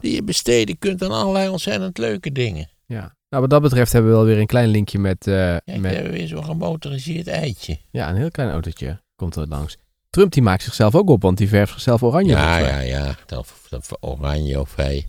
[0.00, 2.68] die je besteden kunt aan allerlei ontzettend leuke dingen.
[2.86, 3.16] ja.
[3.30, 5.78] Nou, wat dat betreft hebben we wel weer een klein linkje met, eh, Kijk, we
[5.78, 7.78] met hebben weer zo'n gemotoriseerd eitje.
[7.90, 9.02] ja, een heel klein autootje.
[9.16, 9.76] Komt er langs.
[10.10, 12.30] Trump die maakt zichzelf ook op, want die verft zichzelf oranje.
[12.32, 13.16] Ja, ja, ja.
[13.26, 14.94] Dat, dat oranje of hij.
[14.96, 15.06] Het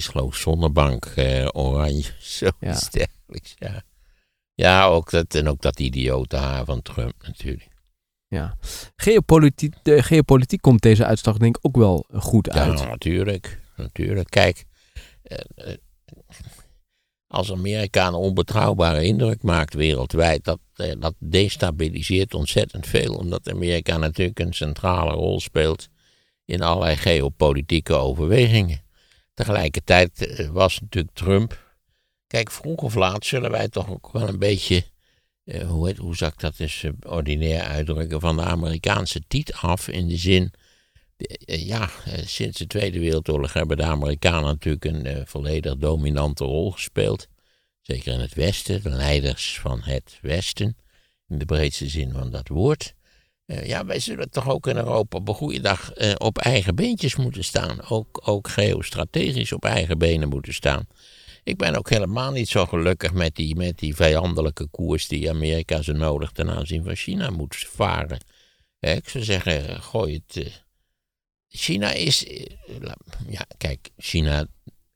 [0.00, 2.04] is geloof ik zonnebank eh, oranje.
[2.38, 3.82] Zoiets dergelijks, ja.
[4.54, 7.68] Ja, ook dat, en ook dat idiote haar van Trump natuurlijk.
[8.32, 8.56] Ja.
[8.96, 12.78] Geopolitiek, de geopolitiek komt deze uitslag denk ik ook wel goed uit.
[12.78, 13.60] Ja, natuurlijk.
[13.76, 14.30] Natuurlijk.
[14.30, 14.64] Kijk,
[15.22, 15.76] eh, eh,
[17.26, 23.14] als Amerika een onbetrouwbare indruk maakt wereldwijd, dat, eh, dat destabiliseert ontzettend veel.
[23.14, 25.88] Omdat Amerika natuurlijk een centrale rol speelt
[26.44, 28.82] in allerlei geopolitieke overwegingen.
[29.34, 31.74] Tegelijkertijd eh, was natuurlijk Trump.
[32.26, 34.84] Kijk, vroeg of laat zullen wij toch ook wel een beetje.
[35.44, 38.20] Eh, hoe, heet, ik dat eh, ordinair uitdrukken?
[38.20, 39.88] Van de Amerikaanse tiet af.
[39.88, 40.52] In de zin.
[41.16, 41.90] eh, ja,
[42.24, 47.28] sinds de Tweede Wereldoorlog hebben de Amerikanen natuurlijk een volledig dominante rol gespeeld.
[47.80, 50.76] Zeker in het Westen, de leiders van het Westen.
[51.28, 52.94] In de breedste zin van dat woord.
[53.46, 57.44] Ja, wij zullen toch ook in Europa op een goede dag op eigen beentjes moeten
[57.44, 57.88] staan.
[57.88, 60.86] Ook, ook geostrategisch op eigen benen moeten staan.
[61.44, 65.82] Ik ben ook helemaal niet zo gelukkig met die, met die vijandelijke koers die Amerika
[65.82, 68.18] zo nodig ten aanzien van China moet varen.
[68.80, 70.36] Ik zou zeggen, gooi het.
[70.36, 70.52] eh,
[71.48, 72.26] China is.
[72.26, 72.46] eh,
[73.28, 74.46] ja, kijk, China.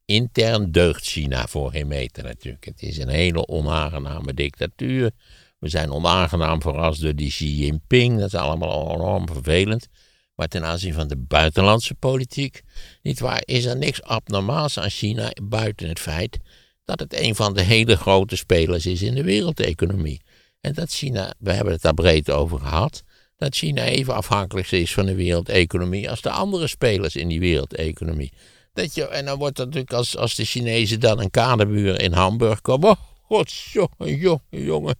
[0.04, 2.64] Intern deugt China voor geen meter natuurlijk.
[2.64, 5.10] Het is een hele onaangename dictatuur.
[5.58, 8.18] We zijn onaangenaam verrast door die Xi Jinping.
[8.18, 9.88] Dat is allemaal enorm vervelend.
[10.36, 12.62] Maar ten aanzien van de buitenlandse politiek,
[13.02, 16.38] nietwaar, is er niks abnormaals aan China buiten het feit
[16.84, 20.20] dat het een van de hele grote spelers is in de wereldeconomie.
[20.60, 23.02] En dat China, we hebben het daar breed over gehad,
[23.36, 28.32] dat China even afhankelijk is van de wereldeconomie als de andere spelers in die wereldeconomie.
[28.72, 32.12] Dat je, en dan wordt het natuurlijk als, als de Chinezen dan een kaderbuur in
[32.12, 32.90] Hamburg komen.
[32.90, 34.96] Oh, godsjongen, jongen, jongen.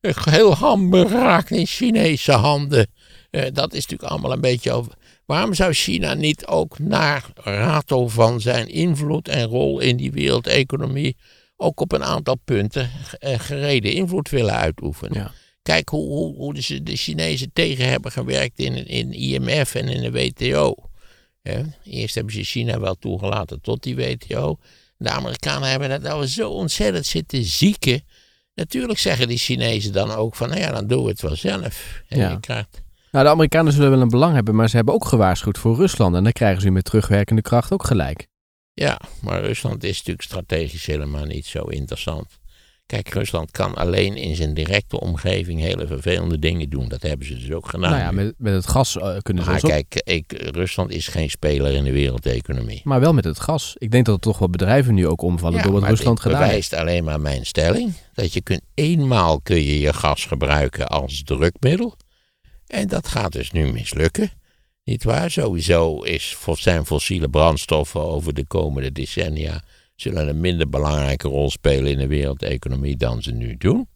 [0.00, 2.90] Heel Hamburg raakt in Chinese handen.
[3.36, 4.92] Eh, dat is natuurlijk allemaal een beetje over.
[5.24, 11.16] Waarom zou China niet ook naar rato van zijn invloed en rol in die wereldeconomie
[11.56, 15.18] ook op een aantal punten eh, gereden invloed willen uitoefenen?
[15.18, 15.32] Ja.
[15.62, 20.00] Kijk hoe, hoe, hoe de, de Chinezen tegen hebben gewerkt in, in IMF en in
[20.00, 20.74] de WTO.
[21.84, 24.58] Eerst hebben ze China wel toegelaten tot die WTO.
[24.96, 28.02] De Amerikanen hebben dat nou zo ontzettend zitten zieken.
[28.54, 32.02] Natuurlijk zeggen die Chinezen dan ook van, nou ja, dan doen we het wel zelf.
[32.08, 32.30] En Ja.
[32.30, 32.82] je krijgt,
[33.16, 36.14] Nou, de Amerikanen zullen wel een belang hebben, maar ze hebben ook gewaarschuwd voor Rusland.
[36.14, 38.26] En dan krijgen ze met terugwerkende kracht ook gelijk.
[38.74, 42.26] ja, maar Rusland is natuurlijk strategisch helemaal niet zo interessant.
[42.86, 46.88] Kijk, Rusland kan alleen in zijn directe omgeving hele vervelende dingen doen.
[46.88, 47.90] Dat hebben ze dus ook gedaan.
[47.90, 49.70] nou ja, met, met het gas eh, kunnen ze maar ook.
[49.70, 52.80] kijk, ik, Rusland is geen speler in de wereldeconomie.
[52.84, 53.74] Maar wel met het gas.
[53.78, 56.50] Ik denk dat er toch wel bedrijven nu ook omvallen door wat Rusland gedaan heeft.
[56.50, 57.92] bewijst alleen maar mijn stelling.
[58.14, 61.96] Dat je kunt eenmaal kun je je gas gebruiken als drukmiddel.
[62.66, 64.30] En dat gaat dus nu mislukken.
[64.84, 65.30] Niet waar?
[65.30, 69.62] Sowieso is, zijn fossiele brandstoffen over de komende decennia...
[69.94, 73.88] zullen een minder belangrijke rol spelen in de wereldeconomie dan ze nu doen.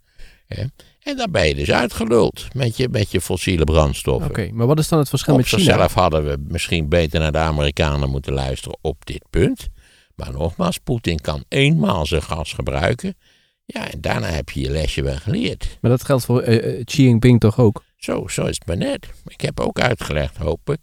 [1.02, 4.30] En dan ben je dus uitgeluld met je, met je fossiele brandstoffen.
[4.30, 5.62] Oké, maar wat is dan het verschil Op met China?
[5.62, 9.68] zichzelf hadden we misschien beter naar de Amerikanen moeten luisteren op dit punt.
[10.14, 13.14] Maar nogmaals, Poetin kan eenmaal zijn gas gebruiken.
[13.64, 15.78] Ja, en daarna heb je je lesje wel geleerd.
[15.80, 17.82] Maar dat geldt voor eh, eh, Xi Jinping toch ook?
[18.00, 19.06] Zo, zo is het maar net.
[19.26, 20.78] Ik heb ook uitgelegd, hoop ik,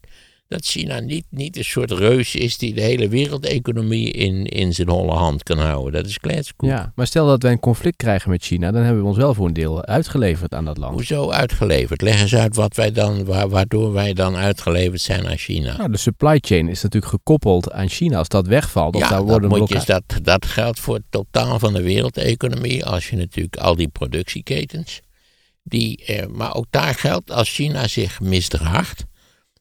[0.48, 4.90] dat China niet, niet een soort reus is die de hele wereldeconomie in, in zijn
[4.90, 5.94] holle hand kan houden.
[5.94, 6.70] Dat is kletskoek.
[6.70, 9.34] Ja, maar stel dat wij een conflict krijgen met China, dan hebben we ons wel
[9.34, 10.94] voor een deel uitgeleverd aan dat land.
[10.94, 12.02] Hoezo uitgeleverd?
[12.02, 15.78] Leg eens uit wat wij dan, wa- waardoor wij dan uitgeleverd zijn aan China.
[15.78, 18.18] Nou, de supply chain is natuurlijk gekoppeld aan China.
[18.18, 20.04] Als dat wegvalt, of ja, daar dat, worden moet je, blokkades.
[20.08, 22.86] dat, dat geldt voor het totaal van de wereldeconomie.
[22.86, 25.02] Als je natuurlijk al die productieketens.
[25.68, 29.06] Die, eh, maar ook daar geldt als China zich misdraagt.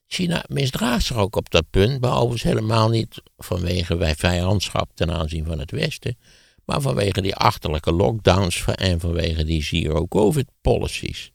[0.06, 5.10] China misdraagt zich ook op dat punt, maar overigens helemaal niet vanwege wij vijandschap ten
[5.10, 6.18] aanzien van het Westen.
[6.64, 11.32] Maar vanwege die achterlijke lockdowns en vanwege die zero-covid policies.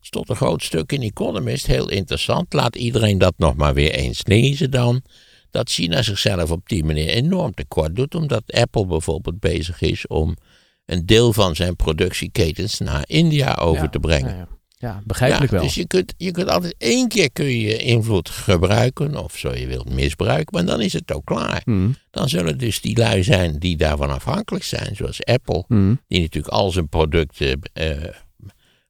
[0.00, 2.52] Het tot een groot stuk in Economist heel interessant.
[2.52, 5.02] Laat iedereen dat nog maar weer eens lezen dan
[5.50, 10.36] dat China zichzelf op die manier enorm tekort doet, omdat Apple bijvoorbeeld bezig is om
[10.84, 14.36] een deel van zijn productieketens naar India over Ja, te brengen.
[14.36, 15.02] Ja, ja.
[15.04, 15.62] begrijpelijk wel.
[15.62, 19.54] Dus je kunt, je kunt altijd één keer kun je je invloed gebruiken, of zo
[19.54, 21.60] je wilt misbruiken, maar dan is het ook klaar.
[21.64, 26.00] Hmm, Dan zullen dus die lui zijn die daarvan afhankelijk zijn, zoals Apple, hmm.
[26.08, 27.96] die natuurlijk al zijn producten eh,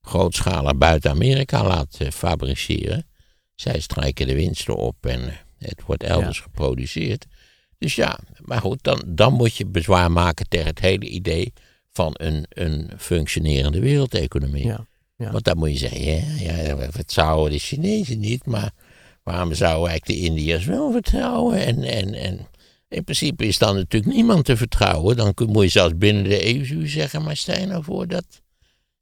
[0.00, 3.06] grootschalig buiten Amerika laat eh, fabriceren.
[3.54, 7.26] Zij strijken de winsten op en eh, het wordt elders geproduceerd.
[7.78, 11.52] Dus ja, maar goed, dan, dan moet je bezwaar maken tegen het hele idee
[11.92, 14.66] van een, een functionerende wereldeconomie.
[14.66, 15.30] Ja, ja.
[15.32, 16.04] Want dan moet je zeggen,
[16.44, 18.70] ja, ja, we vertrouwen de Chinezen niet, maar
[19.22, 21.64] waarom zouden eigenlijk de Indiërs wel vertrouwen?
[21.66, 22.46] En, en, en
[22.88, 25.16] in principe is dan natuurlijk niemand te vertrouwen.
[25.16, 28.24] Dan kun- moet je zelfs binnen de EU zeggen, maar stel nou voor dat,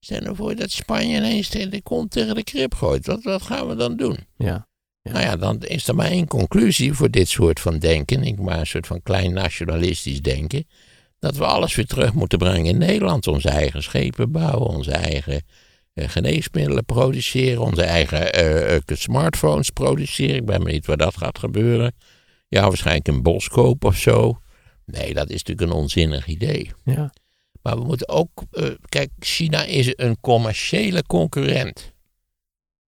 [0.00, 3.06] stel nou voor dat Spanje ineens de kont tegen de krip gooit.
[3.06, 4.16] Wat, wat gaan we dan doen?
[4.36, 4.68] ja.
[5.02, 5.12] Ja.
[5.12, 8.22] Nou ja, dan is er maar één conclusie voor dit soort van denken.
[8.22, 10.66] Ik maar een soort van klein nationalistisch denken.
[11.20, 13.26] Dat we alles weer terug moeten brengen in Nederland.
[13.26, 15.42] Onze eigen schepen bouwen, onze eigen
[15.92, 20.36] eh, geneesmiddelen produceren, onze eigen eh, eh, smartphones produceren.
[20.36, 21.94] Ik ben benieuwd waar dat gaat gebeuren.
[22.48, 24.40] Ja, waarschijnlijk een bos kopen of zo.
[24.84, 26.70] Nee, dat is natuurlijk een onzinnig idee.
[26.84, 27.12] ja.
[27.62, 28.42] Maar we moeten ook.
[28.88, 31.92] kijk, China is een commerciële concurrent.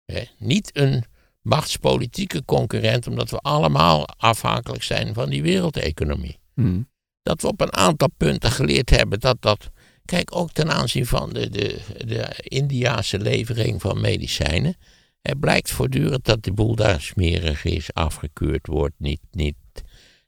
[0.05, 1.05] Hè, niet een
[1.43, 6.39] machtspolitieke concurrent, omdat we allemaal afhankelijk zijn van die wereldeconomie.
[6.55, 6.89] Hmm.
[7.23, 9.71] Dat we op een aantal punten geleerd hebben dat dat.
[10.05, 14.77] Kijk, ook ten aanzien van de, de, de Indiase levering van medicijnen.
[15.23, 19.55] Het blijkt voortdurend dat de boel daar smerig is, afgekeurd wordt, niet, niet.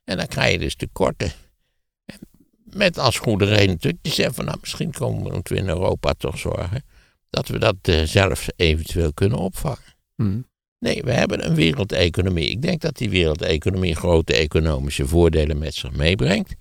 [0.03, 1.31] En dan krijg je dus tekorten.
[2.63, 6.37] Met als goede reden natuurlijk, die zeggen van nou, misschien komen, we in Europa toch
[6.37, 6.83] zorgen
[7.29, 9.95] dat we dat eh, zelf eventueel kunnen opvangen.
[10.15, 10.47] Hmm.
[10.79, 12.49] Nee, we hebben een wereldeconomie.
[12.49, 16.55] Ik denk dat die wereldeconomie grote economische voordelen met zich meebrengt.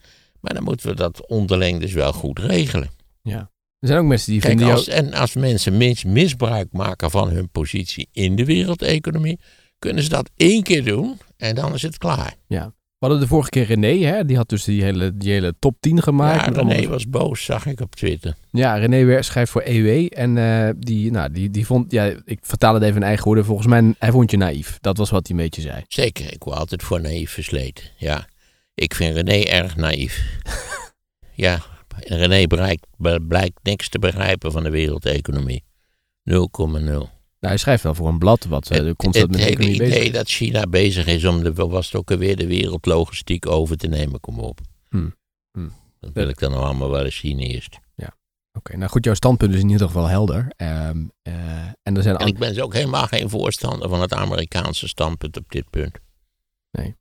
[0.44, 2.88] Maar dan moeten we dat onderling dus wel goed regelen.
[3.22, 3.52] ja.
[3.78, 4.78] Er zijn ook mensen die Kijk, vinden jou...
[4.78, 9.40] als, en als mensen mis, misbruik maken van hun positie in de wereldeconomie,
[9.78, 12.34] kunnen ze dat één keer doen en dan is het klaar.
[12.46, 12.64] Ja.
[12.98, 14.24] We hadden de vorige keer René, hè?
[14.24, 16.44] die had dus die hele, die hele top 10 gemaakt.
[16.44, 18.34] ja, allemaal- René was boos, zag ik op Twitter.
[18.50, 20.06] Ja, René schrijft voor EW.
[20.10, 23.44] En eh, die, nou, die, die vond, ja, ik vertaal het even in eigen woorden.
[23.44, 24.78] Volgens mij, hij vond je naïef.
[24.80, 25.82] Dat was wat hij een beetje zei.
[25.88, 27.84] Zeker, ik word altijd voor naïef versleten.
[27.96, 28.26] Ja,
[28.74, 30.38] ik vind René erg naïef.
[31.44, 31.62] ja,
[31.98, 32.46] en René
[33.26, 35.64] blijkt niks te begrijpen van de wereldeconomie.
[36.30, 36.36] 0,0.
[37.40, 39.90] hij schrijft wel voor een blad wat uh, het, constant het met hele economie idee
[39.90, 43.86] bezig dat China bezig is om de, was het ook alweer, de wereldlogistiek over te
[43.86, 44.60] nemen, kom op.
[44.88, 45.14] Hmm.
[45.52, 45.72] Hmm.
[46.00, 47.78] Dat wil ik dan nog allemaal wel eens zien eerst.
[48.58, 50.52] Oké, nou goed, jouw standpunt is in ieder geval helder.
[50.56, 54.12] Ehm, eh, en er zijn En ik ben dus ook helemaal geen voorstander van het
[54.12, 55.98] Amerikaanse standpunt op dit punt.
[56.70, 56.96] Nee,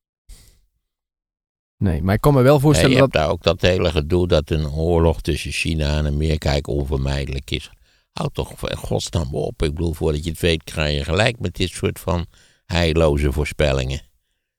[2.02, 3.12] maar ik kan me wel voorstellen je dat...
[3.12, 7.70] hebt daar ook dat hele gedoe dat een oorlog tussen China en Amerika onvermijdelijk is.
[8.12, 9.64] Houd toch in godsnaam op.
[9.64, 12.26] Ik bedoel, voordat je het weet krijg je gelijk met dit soort van
[12.66, 14.02] heilloze voorspellingen.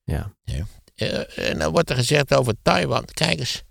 [0.04, 0.34] Ja,
[0.94, 3.04] Eh, en dan wordt er gezegd over Taiwan.
[3.04, 3.62] Kijk eens,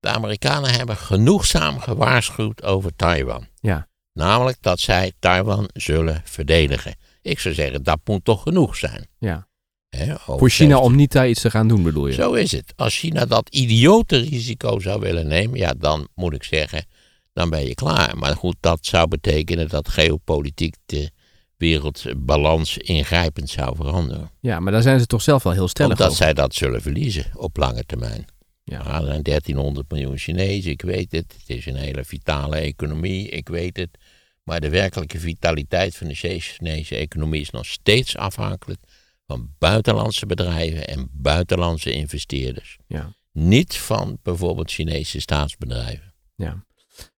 [0.00, 3.46] de Amerikanen hebben genoegzaam gewaarschuwd over Taiwan.
[3.60, 6.94] ja, Namelijk dat zij Taiwan zullen verdedigen.
[7.22, 9.08] Ik zou zeggen, dat moet toch genoeg zijn.
[9.18, 9.48] ja.
[9.90, 12.12] Hè, Voor China om niet daar iets te gaan doen, bedoel je?
[12.12, 12.72] Zo is het.
[12.76, 16.84] Als China dat idiote risico zou willen nemen, ja, dan moet ik zeggen,
[17.32, 18.16] dan ben je klaar.
[18.18, 21.10] Maar goed, dat zou betekenen dat geopolitiek de
[21.56, 24.30] wereldbalans ingrijpend zou veranderen.
[24.40, 26.18] Ja, maar daar zijn ze toch zelf wel heel stellig Omdat over.
[26.24, 28.24] zij dat zullen verliezen op lange termijn.
[28.64, 28.82] Ja.
[28.84, 29.00] Ja.
[29.00, 31.34] Er zijn 1300 miljoen Chinezen, ik weet het.
[31.38, 33.98] Het is een hele vitale economie, ik weet het.
[34.42, 38.80] Maar de werkelijke vitaliteit van de Chinese economie is nog steeds afhankelijk
[39.30, 42.78] van buitenlandse bedrijven en buitenlandse investeerders.
[42.86, 46.14] Ja, Niet van bijvoorbeeld Chinese staatsbedrijven.
[46.34, 46.64] ja.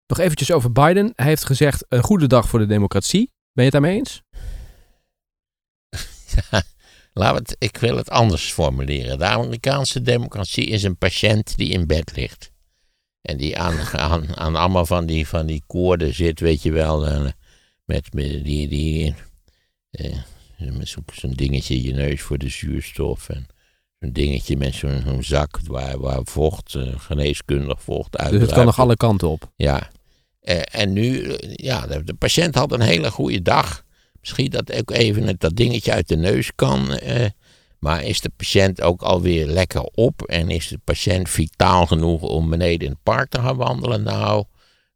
[0.06, 1.12] Nog eventjes over Biden.
[1.14, 3.30] Hij heeft gezegd, een goede dag voor de democratie.
[3.52, 4.22] Ben je het daarmee eens?
[7.12, 9.18] We het, ik wil het anders formuleren.
[9.18, 12.52] De Amerikaanse democratie is een patiënt die in bed ligt.
[13.20, 13.78] En die aan,
[14.10, 17.06] aan, aan allemaal van die, van die koorden zit, weet je wel.
[17.06, 17.30] eh,
[17.84, 19.14] met, met die, die,
[19.90, 20.18] eh,
[20.70, 23.28] met zo- zo'n dingetje in je neus voor de zuurstof.
[23.28, 23.46] En
[24.00, 28.30] zo'n dingetje met zo'n zak waar, waar vocht, eh, geneeskundig vocht uit.
[28.30, 29.52] Dus het kan nog alle kanten op.
[29.56, 29.90] Ja.
[30.40, 33.84] Eh, en nu, eh, ja, de, de patiënt had een hele goede dag.
[34.20, 36.98] Misschien dat ook even het, dat dingetje uit de neus kan.
[37.78, 40.22] maar is de patiënt ook alweer lekker op?
[40.22, 44.02] En is de patiënt vitaal genoeg om beneden in het park te gaan wandelen?
[44.02, 44.44] Nou,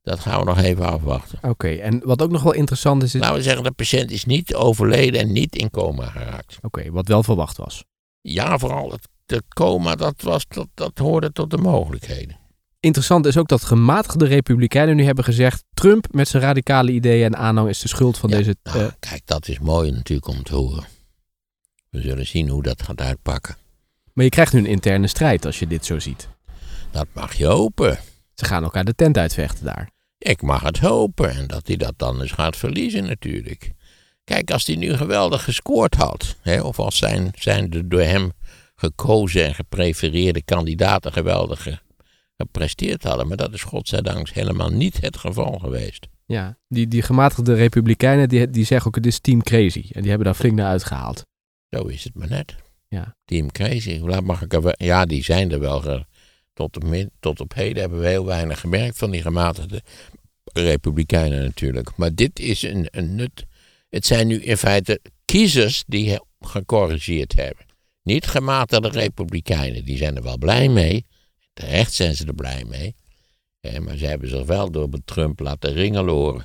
[0.06, 1.38] dat gaan we nog even afwachten.
[1.42, 4.24] Oké, en wat ook nog wel interessant is, is Laten we zeggen, de patiënt is
[4.24, 6.58] niet overleden en niet in coma geraakt.
[6.62, 7.84] oké, wat wel verwacht was.
[8.20, 12.36] Ja, vooral het, het coma, dat, was, dat, dat hoorde tot de mogelijkheden.
[12.80, 15.64] Interessant is ook dat gematigde republikeinen nu hebben gezegd...
[15.74, 18.56] Trump met zijn radicale ideeën en aanhang is de schuld van Ja, deze...
[18.62, 20.84] nou, eh, kijk, dat is mooi natuurlijk om te horen.
[21.90, 23.56] We zullen zien hoe dat gaat uitpakken.
[24.12, 26.28] maar je krijgt nu een interne strijd als je dit zo ziet.
[26.90, 27.98] Dat mag je hopen.
[28.34, 29.94] Ze gaan elkaar de tent uitvechten daar.
[30.18, 31.30] Ik mag het hopen.
[31.30, 33.72] En dat hij dat dan eens gaat verliezen natuurlijk.
[34.24, 36.36] Kijk, als hij nu geweldig gescoord had.
[36.40, 38.32] Hè, of als zijn, zijn de door hem
[38.74, 41.78] gekozen en geprefereerde kandidaten geweldig ge-
[42.36, 43.28] gepresteerd hadden.
[43.28, 46.06] Maar dat is godzijdank helemaal niet het geval geweest.
[46.26, 49.84] Ja, die, die gematigde republikeinen die, die zeggen ook het is team crazy.
[49.92, 51.22] En die hebben daar flink naar uitgehaald.
[51.70, 52.54] Zo is het maar net.
[52.88, 53.16] Ja.
[53.24, 53.98] Team Crazy.
[54.02, 56.04] Laat mag ik er wel- ja, die zijn er wel.
[56.56, 59.82] Tot, op, tot op heden hebben we heel weinig gemerkt van die gematigde
[60.52, 61.96] republikeinen natuurlijk.
[61.96, 63.44] Maar dit is een, een nut.
[63.88, 67.64] Het zijn nu in feite kiezers die gecorrigeerd hebben.
[68.02, 69.84] Niet gematigde republikeinen.
[69.84, 71.06] Die zijn er wel blij mee.
[71.52, 72.94] Terecht zijn ze er blij mee.
[73.80, 76.44] Maar ze hebben zich wel door Trump laten ringeloren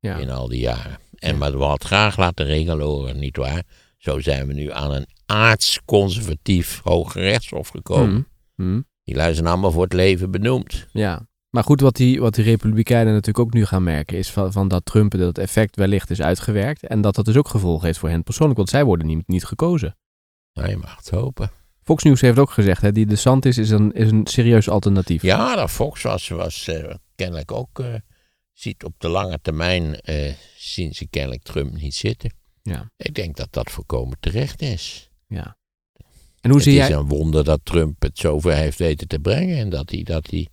[0.00, 0.16] Ja.
[0.16, 0.98] in al die jaren.
[1.14, 3.62] En maar we hadden graag laten ringeloren, nietwaar?
[3.98, 8.26] Zo zijn we nu aan een aards-conservatief hoge rechtshof gekomen.
[8.56, 8.84] Die
[9.16, 10.86] lui zijn allemaal voor het leven benoemd.
[10.92, 11.28] ja.
[11.50, 14.18] Maar goed, wat die, wat die republikeinen natuurlijk ook nu gaan merken...
[14.18, 16.86] is van, van dat Trump dat effect wellicht is uitgewerkt...
[16.86, 18.56] en dat dat dus ook gevolgen heeft voor hen persoonlijk...
[18.56, 19.96] want zij worden niet, niet gekozen.
[20.52, 21.50] Nou, je mag het hopen.
[21.82, 22.82] Fox News heeft ook gezegd...
[22.82, 25.22] Hè, die DeSantis is een, is een serieus alternatief.
[25.22, 27.78] Ja, dat Fox was, was eh, kennelijk ook...
[27.78, 27.94] eh,
[28.52, 30.00] ziet op de lange termijn...
[30.00, 32.32] eh, zien ze kennelijk Trump niet zitten.
[32.62, 35.10] Ja, Ik denk dat dat volkomen terecht is.
[35.26, 35.58] ja.
[36.40, 36.96] En hoe het zie is jij...
[36.96, 39.58] een wonder dat Trump het zover heeft weten te brengen.
[39.58, 40.48] En dat hij, dat hij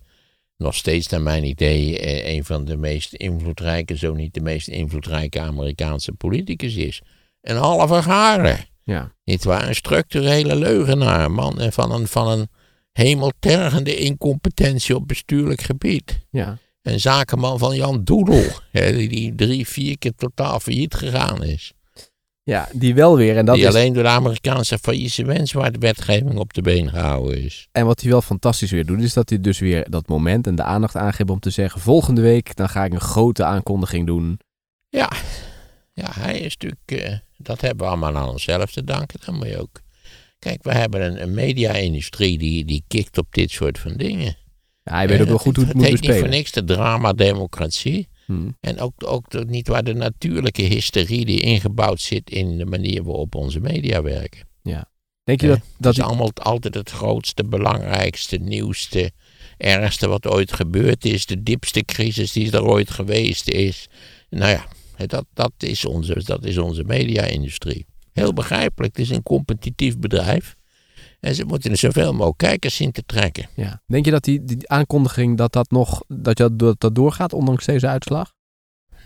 [0.56, 4.68] nog steeds, naar mijn idee, eh, een van de meest invloedrijke, zo niet de meest
[4.68, 7.02] invloedrijke Amerikaanse politicus is.
[7.40, 8.66] Een halve garen.
[8.84, 9.68] Ja, Niet waar?
[9.68, 11.24] Een structurele leugenaar.
[11.24, 12.48] Een man en van een, van een
[12.92, 16.26] hemeltergende incompetentie op bestuurlijk gebied.
[16.30, 16.58] ja.
[16.82, 18.44] Een zakenman van Jan Doedel.
[18.72, 21.72] Die drie, vier keer totaal failliet gegaan is.
[22.48, 23.36] Ja, die wel weer.
[23.36, 27.68] En, dat die is, alleen door de Amerikaanse faillissementswetgeving op de been gehouden is.
[27.72, 29.02] en wat hij wel fantastisch weer doet...
[29.02, 31.80] is dat hij dus weer dat moment en de aandacht aangeeft om te zeggen...
[31.80, 34.38] volgende week dan ga ik een grote aankondiging doen...
[34.88, 35.10] Ja,
[35.92, 36.80] ja hij is natuurlijk.
[37.10, 39.20] eh, dat hebben we allemaal aan onszelf te danken.
[39.24, 39.80] Dan moet je ook.
[40.38, 44.36] Kijk, we hebben een, een media-industrie die, die kikt op dit soort van dingen.
[44.84, 46.38] Ja, hij weet ook Eh, wel goed hoe het het moet heet niet voor bespelen.
[46.38, 48.08] niks de drama-democratie.
[48.28, 48.48] Hm.
[48.60, 53.02] En ook, ook de- niet waar de natuurlijke hysterie die ingebouwd zit in de manier
[53.04, 54.46] waarop onze media werken.
[55.24, 59.10] Denk je Ja, dat, Dat dat is allemaal altijd het grootste, belangrijkste, nieuwste,
[59.56, 61.26] ergste wat ooit gebeurd is.
[61.26, 63.88] De diepste crisis die er ooit geweest is.
[64.30, 64.66] Nou ja,
[65.06, 67.86] dat, dat is onze, dat is onze media-industrie.
[68.12, 70.56] Heel begrijpelijk, het is een competitief bedrijf.
[71.20, 73.48] En ze moeten er zoveel mogelijk kijkers zien te trekken.
[73.54, 73.82] ja.
[73.86, 77.86] Denk je dat die, die aankondiging dat dat nog dat, dat, dat, doorgaat, ondanks deze
[77.88, 78.32] uitslag?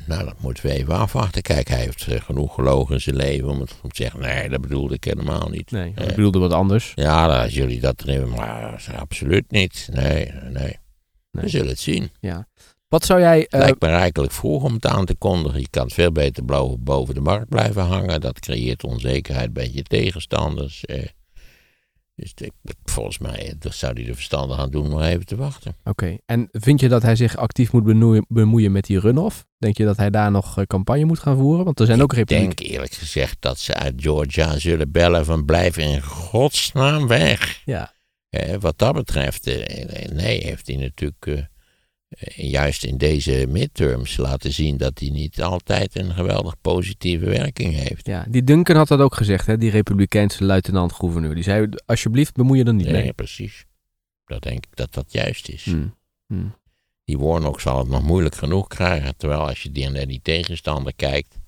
[0.07, 1.43] Nou, dat moeten we even afwachten.
[1.43, 4.49] Kijk, hij heeft eh, genoeg gelogen in zijn leven om, het, om te zeggen, nee,
[4.49, 5.71] dat bedoelde ik helemaal niet.
[5.71, 6.93] Nee, ik Eh, bedoelde wat anders.
[6.95, 9.89] Ja, als jullie dat erin, maar absoluut niet.
[9.93, 10.53] Nee, nee.
[10.53, 10.79] Nee.
[11.31, 12.11] We zullen het zien.
[12.89, 13.47] Wat zou jij...
[13.47, 15.61] eh, Lijkt me rijkelijk vroeg om het aan te kondigen.
[15.61, 16.45] Je kan het veel beter
[16.79, 18.21] boven de markt blijven hangen.
[18.21, 20.85] Dat creëert onzekerheid bij je tegenstanders.
[20.85, 21.03] Eh.
[22.15, 22.53] Dus ik,
[22.85, 25.77] volgens mij eh, zou hij er verstandig aan doen nog even te wachten.
[25.85, 29.45] Oké, en vind je dat hij zich actief moet benoeien- bemoeien met die runoff?
[29.59, 31.65] Denk je dat hij daar nog eh, campagne moet gaan voeren?
[31.65, 32.57] Want er zijn ook Ik republikeinen.
[32.57, 37.63] denk eerlijk gezegd dat ze uit Georgia zullen bellen van blijf in godsnaam weg.
[37.65, 37.93] Ja,
[38.29, 41.43] Eh, wat dat betreft, eh, nee, heeft hij natuurlijk eh,
[42.19, 47.75] eh, juist in deze midterms laten zien dat hij niet altijd een geweldig positieve werking
[47.75, 48.07] heeft.
[48.07, 49.59] ja, die Duncan had dat ook gezegd, hè?
[49.59, 51.35] die republikeinse luitenant-gouverneur.
[51.35, 53.13] Die zei, alsjeblieft bemoei je er niet Nee, mee.
[53.13, 53.65] precies.
[54.25, 55.65] Dat denk ik dat dat juist is.
[56.27, 56.47] Hm.
[57.05, 59.17] Die Warnock zal het nog moeilijk genoeg krijgen.
[59.17, 61.39] Terwijl als je die naar die tegenstander kijkt,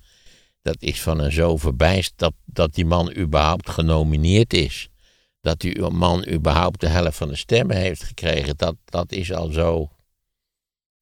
[0.61, 4.89] dat is van een zo verbijst dat, dat die man überhaupt genomineerd is.
[5.41, 9.51] Dat die man überhaupt de helft van de stemmen heeft gekregen, dat, dat is al
[9.51, 9.89] zo.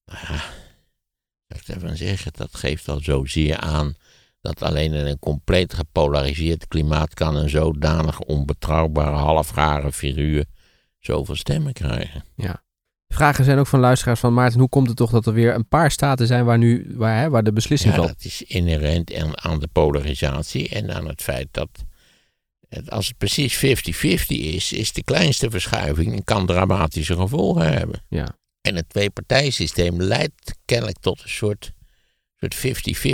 [0.06, 0.38] Nou ja,
[1.48, 3.96] zou ik daarvan zeggen, dat geeft al zozeer aan
[4.42, 10.46] dat alleen in een compleet gepolariseerd klimaat kan een zodanig onbetrouwbare halfgare figuur
[11.00, 12.24] zoveel stemmen krijgen.
[13.08, 15.68] Vragen zijn ook van luisteraars van Maarten, hoe komt het toch dat er weer een
[15.68, 18.08] paar staten zijn waar, nu, waar, hè, waar de beslissing Ja, valt?
[18.12, 21.70] dat is inherent aan, aan de polarisatie en aan het feit dat
[22.70, 23.60] het, als het precies 50-50
[24.28, 28.04] is, is de kleinste verschuiving en kan dramatische gevolgen hebben.
[28.10, 28.38] Ja.
[28.64, 31.72] En het twee-partijsysteem leidt kennelijk tot een soort,
[32.36, 32.60] soort 50-50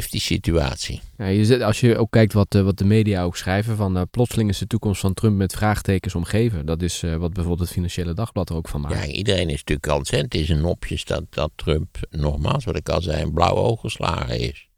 [0.07, 1.01] situatie.
[1.17, 3.97] Ja, je zet, als je ook kijkt wat, eh, wat de media ook schrijven, van
[3.97, 6.65] eh, plotseling is de toekomst van Trump met vraagtekens omgeven.
[6.65, 9.05] Dat is eh, wat bijvoorbeeld het Financiële Dagblad er ook van maakt.
[9.05, 13.01] Ja, iedereen is natuurlijk consent in zijn nopjes dat, dat Trump, nogmaals wat ik al
[13.01, 14.69] zei, een blauw oog geslagen is.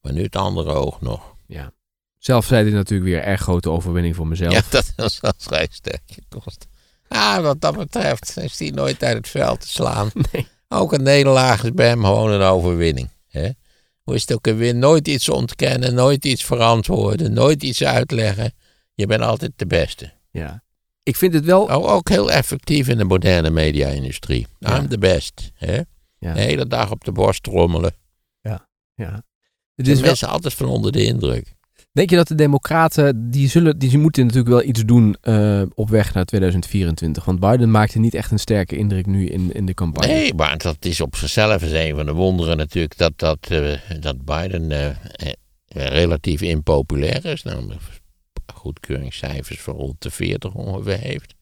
[0.00, 1.36] Maar nu het andere oog nog.
[2.18, 4.52] Zelf zei hij natuurlijk weer erg grote overwinning voor mezelf.
[4.52, 4.62] Ja,
[4.96, 6.67] dat is wel vrij sterk gekost.
[7.08, 10.10] Ah, wat dat betreft is hij nooit uit het veld te slaan.
[10.32, 10.46] Nee.
[10.68, 13.08] Ook een nederlaag is bij hem gewoon een overwinning.
[13.28, 13.48] Hè?
[14.02, 14.78] Hoe is het ook een win?
[14.78, 18.52] Nooit iets ontkennen, nooit iets verantwoorden, nooit iets uitleggen.
[18.94, 20.12] Je bent altijd de beste.
[20.30, 20.62] Ja.
[21.02, 21.70] Ik vind het wel...
[21.70, 24.46] Ook, ook heel effectief in de moderne media-industrie.
[24.58, 24.78] Ja.
[24.78, 25.50] I'm the best.
[25.54, 25.80] Hè?
[26.18, 26.32] Ja.
[26.34, 27.94] De hele dag op de borst trommelen.
[28.94, 29.24] Ja.
[29.74, 31.54] Het De is wel, mensen altijd van onder de indruk.
[31.98, 35.88] Denk je dat de democraten, die, zullen, die moeten natuurlijk wel iets doen eh, op
[35.90, 37.24] weg naar 2024?
[37.24, 40.12] Want Biden maakte niet echt een sterke indruk nu in, in de campagne.
[40.12, 44.00] Nee, maar dat is op zichzelf is een van de wonderen natuurlijk dat, dat, eh,
[44.00, 45.32] dat Biden eh,
[45.68, 47.42] relatief impopulair is.
[47.42, 47.80] Namelijk
[48.54, 51.34] goedkeuringscijfers van rond de 40 ongeveer heeft.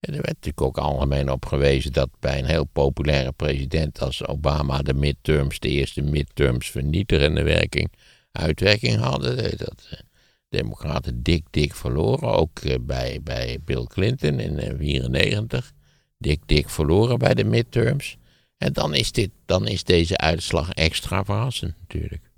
[0.00, 4.26] En er werd natuurlijk ook algemeen op gewezen dat bij een heel populaire president als
[4.26, 7.90] Obama de midterms, de eerste midterms vernietigende werking,
[8.36, 9.38] uitwerking hadden.
[9.38, 9.98] Eh, Dat eh,
[10.48, 12.28] democraten dik, dik verloren.
[12.28, 15.72] Ook eh, bij, bij Bill Clinton in 1994
[16.18, 18.16] dik, dik verloren bij de midterms.
[18.56, 22.30] En dan is, dit, dan is deze uitslag extra verrassend natuurlijk.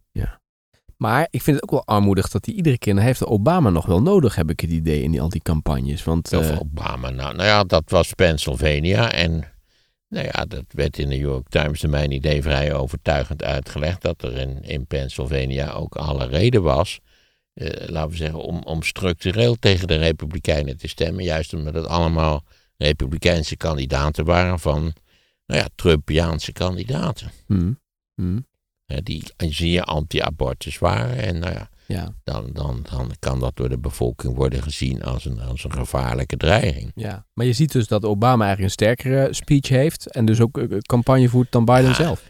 [0.99, 2.95] Maar ik vind het ook wel armoedig dat hij iedere keer...
[2.95, 6.05] Dan heeft Obama nog wel nodig, heb ik het idee, in die, al die campagnes.
[6.05, 9.13] Want Of Obama, nou, nou ja, dat was Pennsylvania.
[9.13, 9.45] En
[10.09, 14.03] nou ja, dat werd in de New York Times naar mijn idee vrij overtuigend uitgelegd.
[14.03, 17.01] Dat er in, in Pennsylvania ook alle reden was,
[17.53, 21.25] eh, laten we zeggen, om, om structureel tegen de Republikeinen te stemmen.
[21.25, 22.45] Juist omdat het allemaal
[22.77, 24.81] Republikeinse kandidaten waren van,
[25.47, 27.31] nou ja, Trumpiaanse kandidaten.
[27.47, 27.81] hmm,
[28.15, 28.47] hmm,
[29.03, 31.17] die zeer anti-abortus waren.
[31.17, 35.25] En nou ja, ja, dan, dan, dan kan dat door de bevolking worden gezien als
[35.25, 36.93] een, als een gevaarlijke dreiging.
[36.95, 37.27] ja.
[37.35, 40.11] Maar je ziet dus dat Obama eigenlijk een sterkere speech heeft...
[40.11, 41.95] en dus ook eh, campagne voert dan Biden Ja.
[41.95, 42.23] zelf.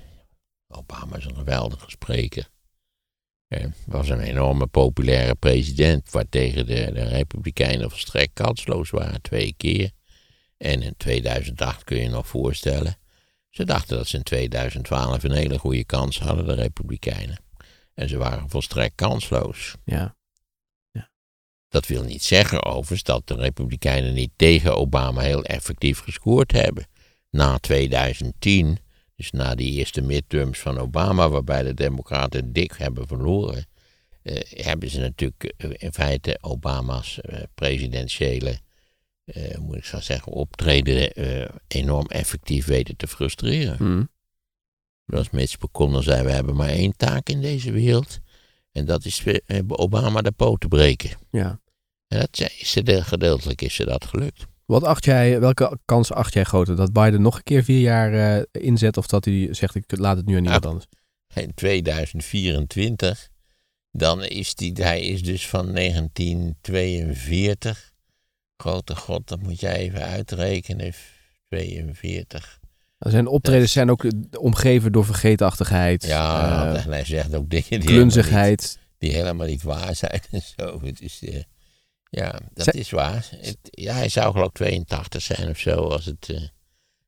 [0.69, 2.49] Obama is een geweldige spreker.
[3.47, 9.91] Hij was een enorme populaire president, waartegen de, de Republikeinen volstrekt kansloos waren, twee keer.
[10.57, 12.97] En in 2008 kun je je nog voorstellen.
[13.51, 17.41] Ze dachten dat ze in 2012 een hele goede kans hadden, de Republikeinen.
[17.99, 19.75] En ze waren volstrekt kansloos.
[19.85, 20.17] Ja,
[21.69, 26.87] Dat wil niet zeggen overigens dat de Republikeinen niet tegen Obama heel effectief gescoord hebben.
[27.31, 28.79] Na 2010,
[29.17, 33.67] Dus na die eerste midterms van Obama, waarbij de Democraten dik hebben verloren,
[34.23, 38.59] eh, hebben ze natuurlijk eh, in feite Obama's eh, presidentiële,
[39.25, 43.77] eh, moet ik zo zeggen, optreden eh, enorm effectief weten te frustreren.
[43.77, 44.05] Hm.
[45.09, 48.19] Zoals Mitch McConnell zei, we hebben maar één taak in deze wereld.
[48.73, 51.11] En dat is eh, Obama de poot te breken.
[51.31, 51.61] Ja.
[52.09, 54.47] En dat is ze, gedeeltelijk is ze dat gelukt.
[54.65, 56.77] Wat acht jij, welke kans acht jij groter?
[56.77, 60.17] Dat Biden nog een keer vier jaar eh, inzet of dat hij zegt ik laat
[60.17, 60.69] het nu aan iemand Ja.
[60.69, 60.87] anders?
[61.35, 63.29] In 2024,
[63.91, 67.93] dan is die, hij is dus van 1942.
[68.57, 70.93] Grote god, dat moet jij even uitrekenen.
[71.49, 72.58] 42.
[72.99, 77.65] Zijn optredens zijn ook eh, omgeven door vergeetachtigheid, Ja, eh, en hij zegt ook dingen
[77.69, 78.79] die helemaal, niet, klunzigheid.
[78.99, 80.81] die helemaal niet waar zijn en zo.
[80.85, 81.43] Het is, eh,
[82.11, 83.29] ja, dat is waar.
[83.37, 85.75] Het- ja, hij zou geloof ik 82 zijn of zo.
[85.75, 86.51] Als het,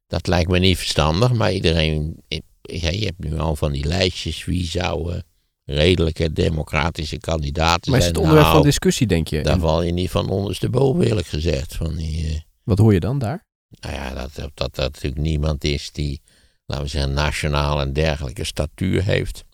[0.06, 2.22] dat lijkt me niet verstandig, maar iedereen...
[2.62, 4.44] Ja, je hebt nu al van die lijstjes.
[4.44, 5.20] Wie zou
[5.64, 8.14] redelijke democratische kandidaten Maar is zijn?
[8.16, 9.42] het onderwerp van Nou, discussie, denk je?
[9.42, 11.74] Daar val je niet van ondersteboven, eerlijk gezegd.
[11.76, 13.48] Van die, Wat hoor je dan daar?
[13.80, 16.20] Nou ja, dat, dat, dat natuurlijk niemand is die,
[16.66, 19.44] laten we zeggen, nationaal en dergelijke statuur heeft.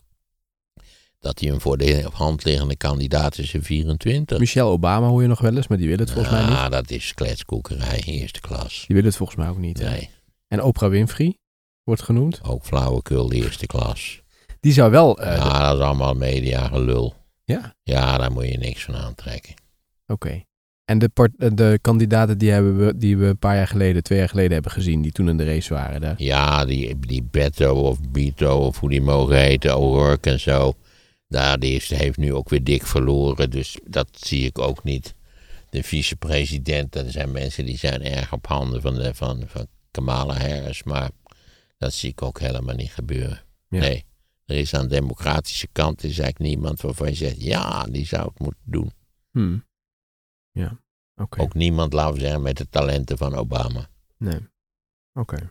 [1.18, 4.38] Dat hij een voor de hand liggende kandidaat is in 24.
[4.38, 6.52] Michelle Obama hoor je nog wel eens, maar die wil het volgens mij niet.
[6.56, 8.84] Ah, dat is kletskoekerij, eerste klas.
[8.86, 9.78] Die wil het volgens mij ook niet.
[9.78, 9.90] hè?
[9.90, 10.10] Nee,
[10.48, 11.38] En Oprah Winfrey
[11.82, 12.40] wordt genoemd.
[12.44, 14.20] ook flauwekul, de eerste klas.
[14.60, 15.14] Die zou wel...
[15.14, 17.14] de- ja, dat is allemaal media gelul.
[17.44, 19.54] ja, Ja, daar moet je niks van aantrekken.
[20.06, 20.42] oké.
[20.86, 24.02] En de, part- eh, de kandidaten die, hebben we, die we een paar jaar geleden,
[24.02, 26.00] twee jaar geleden hebben gezien, die toen in de race waren.
[26.00, 26.14] Daar.
[26.22, 30.74] Ja, die, die Beto of Bito of hoe die mogen heten, O'Rourke en zo.
[31.28, 35.14] Daar die is, heeft nu ook weer dik verloren, dus dat zie ik ook niet.
[35.70, 40.34] De vicepresident, dat zijn mensen die zijn erg op handen van, de, van, van Kamala
[40.34, 41.10] Harris, maar
[41.78, 43.42] dat zie ik ook helemaal niet gebeuren.
[43.68, 43.78] Ja.
[43.78, 44.04] Nee,
[44.46, 48.22] er is aan de democratische kant is eigenlijk niemand waarvan je zegt, ja, die zou
[48.28, 48.92] het moeten doen.
[49.30, 49.64] Hmm.
[50.56, 50.80] Ja,
[51.16, 51.40] oké.
[51.40, 53.86] Ook niemand, laten we zeggen, met de talenten van Obama.
[54.18, 54.40] Nee.
[55.12, 55.50] Oké.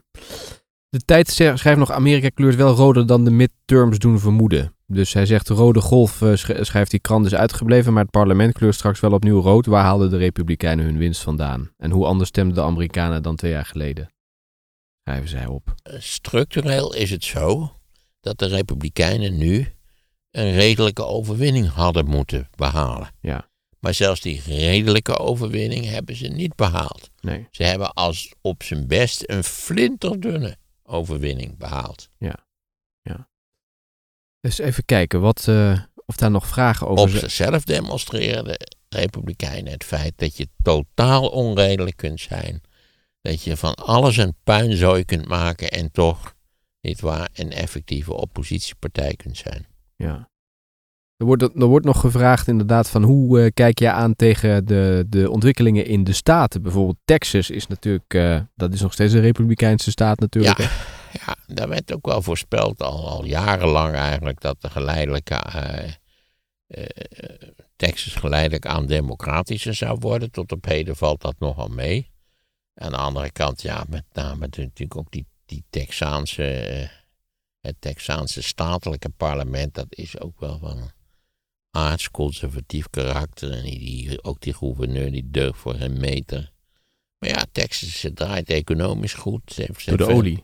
[0.88, 4.74] De tijd schrijft nog, Amerika kleurt wel roder dan de midterms doen vermoeden.
[4.86, 8.10] Dus hij zegt, de rode golf, eh, sch- schrijft die krant, is uitgebleven, maar het
[8.10, 9.66] parlement kleurt straks wel opnieuw rood.
[9.66, 11.70] Waar haalden de republikeinen hun winst vandaan?
[11.76, 14.10] En hoe anders stemden de Amerikanen dan twee jaar geleden?
[15.02, 15.74] Schrijven zij op.
[15.98, 17.72] structureel is het zo
[18.20, 19.66] dat de Republikeinen nu
[20.30, 23.08] een redelijke overwinning hadden moeten behalen.
[23.20, 23.48] Ja.
[23.86, 27.10] Maar zelfs die redelijke overwinning hebben ze niet behaald.
[27.20, 27.48] Nee.
[27.50, 32.08] Ze hebben als op zijn best een flinterdunne overwinning behaald.
[34.40, 37.20] Dus even kijken wat, eh, of daar nog vragen over Op zijn.
[37.20, 42.60] zichzelf demonstreren de Republikeinen het feit dat je totaal onredelijk kunt zijn.
[43.20, 46.34] Dat je van alles een puinzooi kunt maken en toch,
[46.80, 49.66] niet waar, een effectieve oppositiepartij kunt zijn.
[49.96, 50.30] Ja.
[51.16, 55.04] Er wordt, er wordt nog gevraagd inderdaad van hoe eh, kijk je aan tegen de,
[55.08, 56.62] de ontwikkelingen in de staten.
[56.62, 60.58] Bijvoorbeeld Texas is natuurlijk, eh, dat is nog steeds een republikeinse staat natuurlijk.
[60.58, 60.70] Ja.
[61.26, 65.34] Ja, daar werd ook wel voorspeld, al, al jarenlang eigenlijk, dat de geleidelijke
[66.66, 66.84] eh,
[67.76, 70.30] Texas geleidelijk aan democratischer zou worden.
[70.30, 72.10] Tot op heden valt dat nogal mee.
[72.74, 76.90] Aan de andere kant, ja, met name natuurlijk ook die, die Texaanse,
[77.60, 80.90] het Texaanse statelijke parlement, dat is ook wel van
[81.76, 83.50] aardsconservatief karakter.
[83.52, 86.52] En die, die- ook die gouverneur, die deugt voor een meter.
[87.18, 89.52] Maar ja, Texas draait economisch goed.
[89.56, 90.38] Heeft- Door de olie.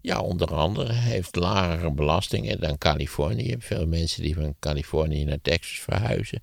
[0.00, 3.42] ja, onder andere heeft lagere belastingen dan Californië.
[3.44, 6.42] Je hebt veel mensen die van Californië naar Texas verhuizen.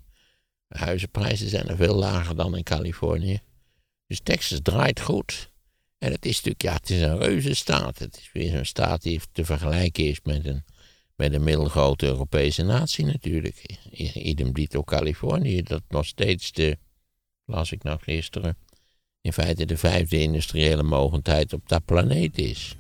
[0.68, 3.40] De huizenprijzen zijn er veel lager dan in Californië.
[4.08, 5.52] Dus Texas draait goed.
[5.98, 8.00] En het is natuurlijk, ja, het is een reuzenstaat.
[8.00, 10.64] Het is weer zo'n staat die te vergelijken is met een,
[11.16, 13.80] met een middelgrote Europese natie natuurlijk.
[14.14, 16.78] Idem dito Californië, dat nog steeds de,
[17.46, 18.58] las ik nou gisteren,
[19.22, 22.78] in feite de vijfde industriële mogendheid op dat planeet is.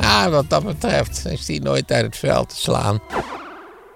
[0.00, 3.00] Ja, wat dat betreft is die nooit uit het veld te slaan.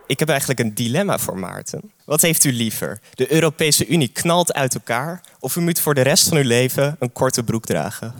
[0.06, 1.92] Ik heb eigenlijk een dilemma voor Maarten.
[2.08, 3.00] Wat heeft u liever?
[3.14, 6.96] De Europese Unie knalt uit elkaar of u moet voor de rest van uw leven
[6.98, 8.14] een korte broek dragen?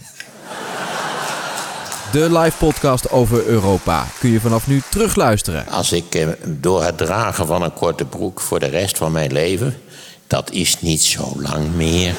[2.13, 5.69] De live podcast over Europa kun je vanaf nu terugluisteren.
[5.69, 9.33] Als ik eh, door het dragen van een korte broek voor de rest van mijn
[9.33, 9.81] leven,
[10.27, 12.15] dat is niet zo lang meer.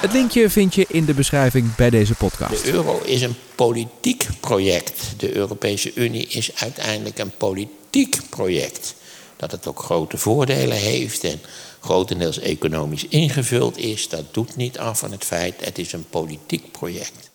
[0.00, 2.64] Het linkje vind je in de beschrijving bij deze podcast.
[2.64, 5.14] De euro is een politiek project.
[5.16, 8.94] De Europese Unie is uiteindelijk een politiek project.
[9.36, 11.40] Dat het ook grote voordelen heeft en
[11.80, 16.72] grotendeels economisch ingevuld is, dat doet niet af van het feit, het is een politiek
[16.72, 17.30] project.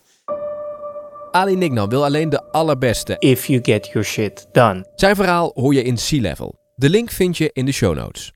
[1.30, 3.16] Ali Nignam wil alleen de allerbeste.
[3.18, 4.86] if you get your shit done.
[4.94, 6.54] Zijn verhaal hoor je in Sea Level.
[6.74, 8.32] De link vind je in de show notes.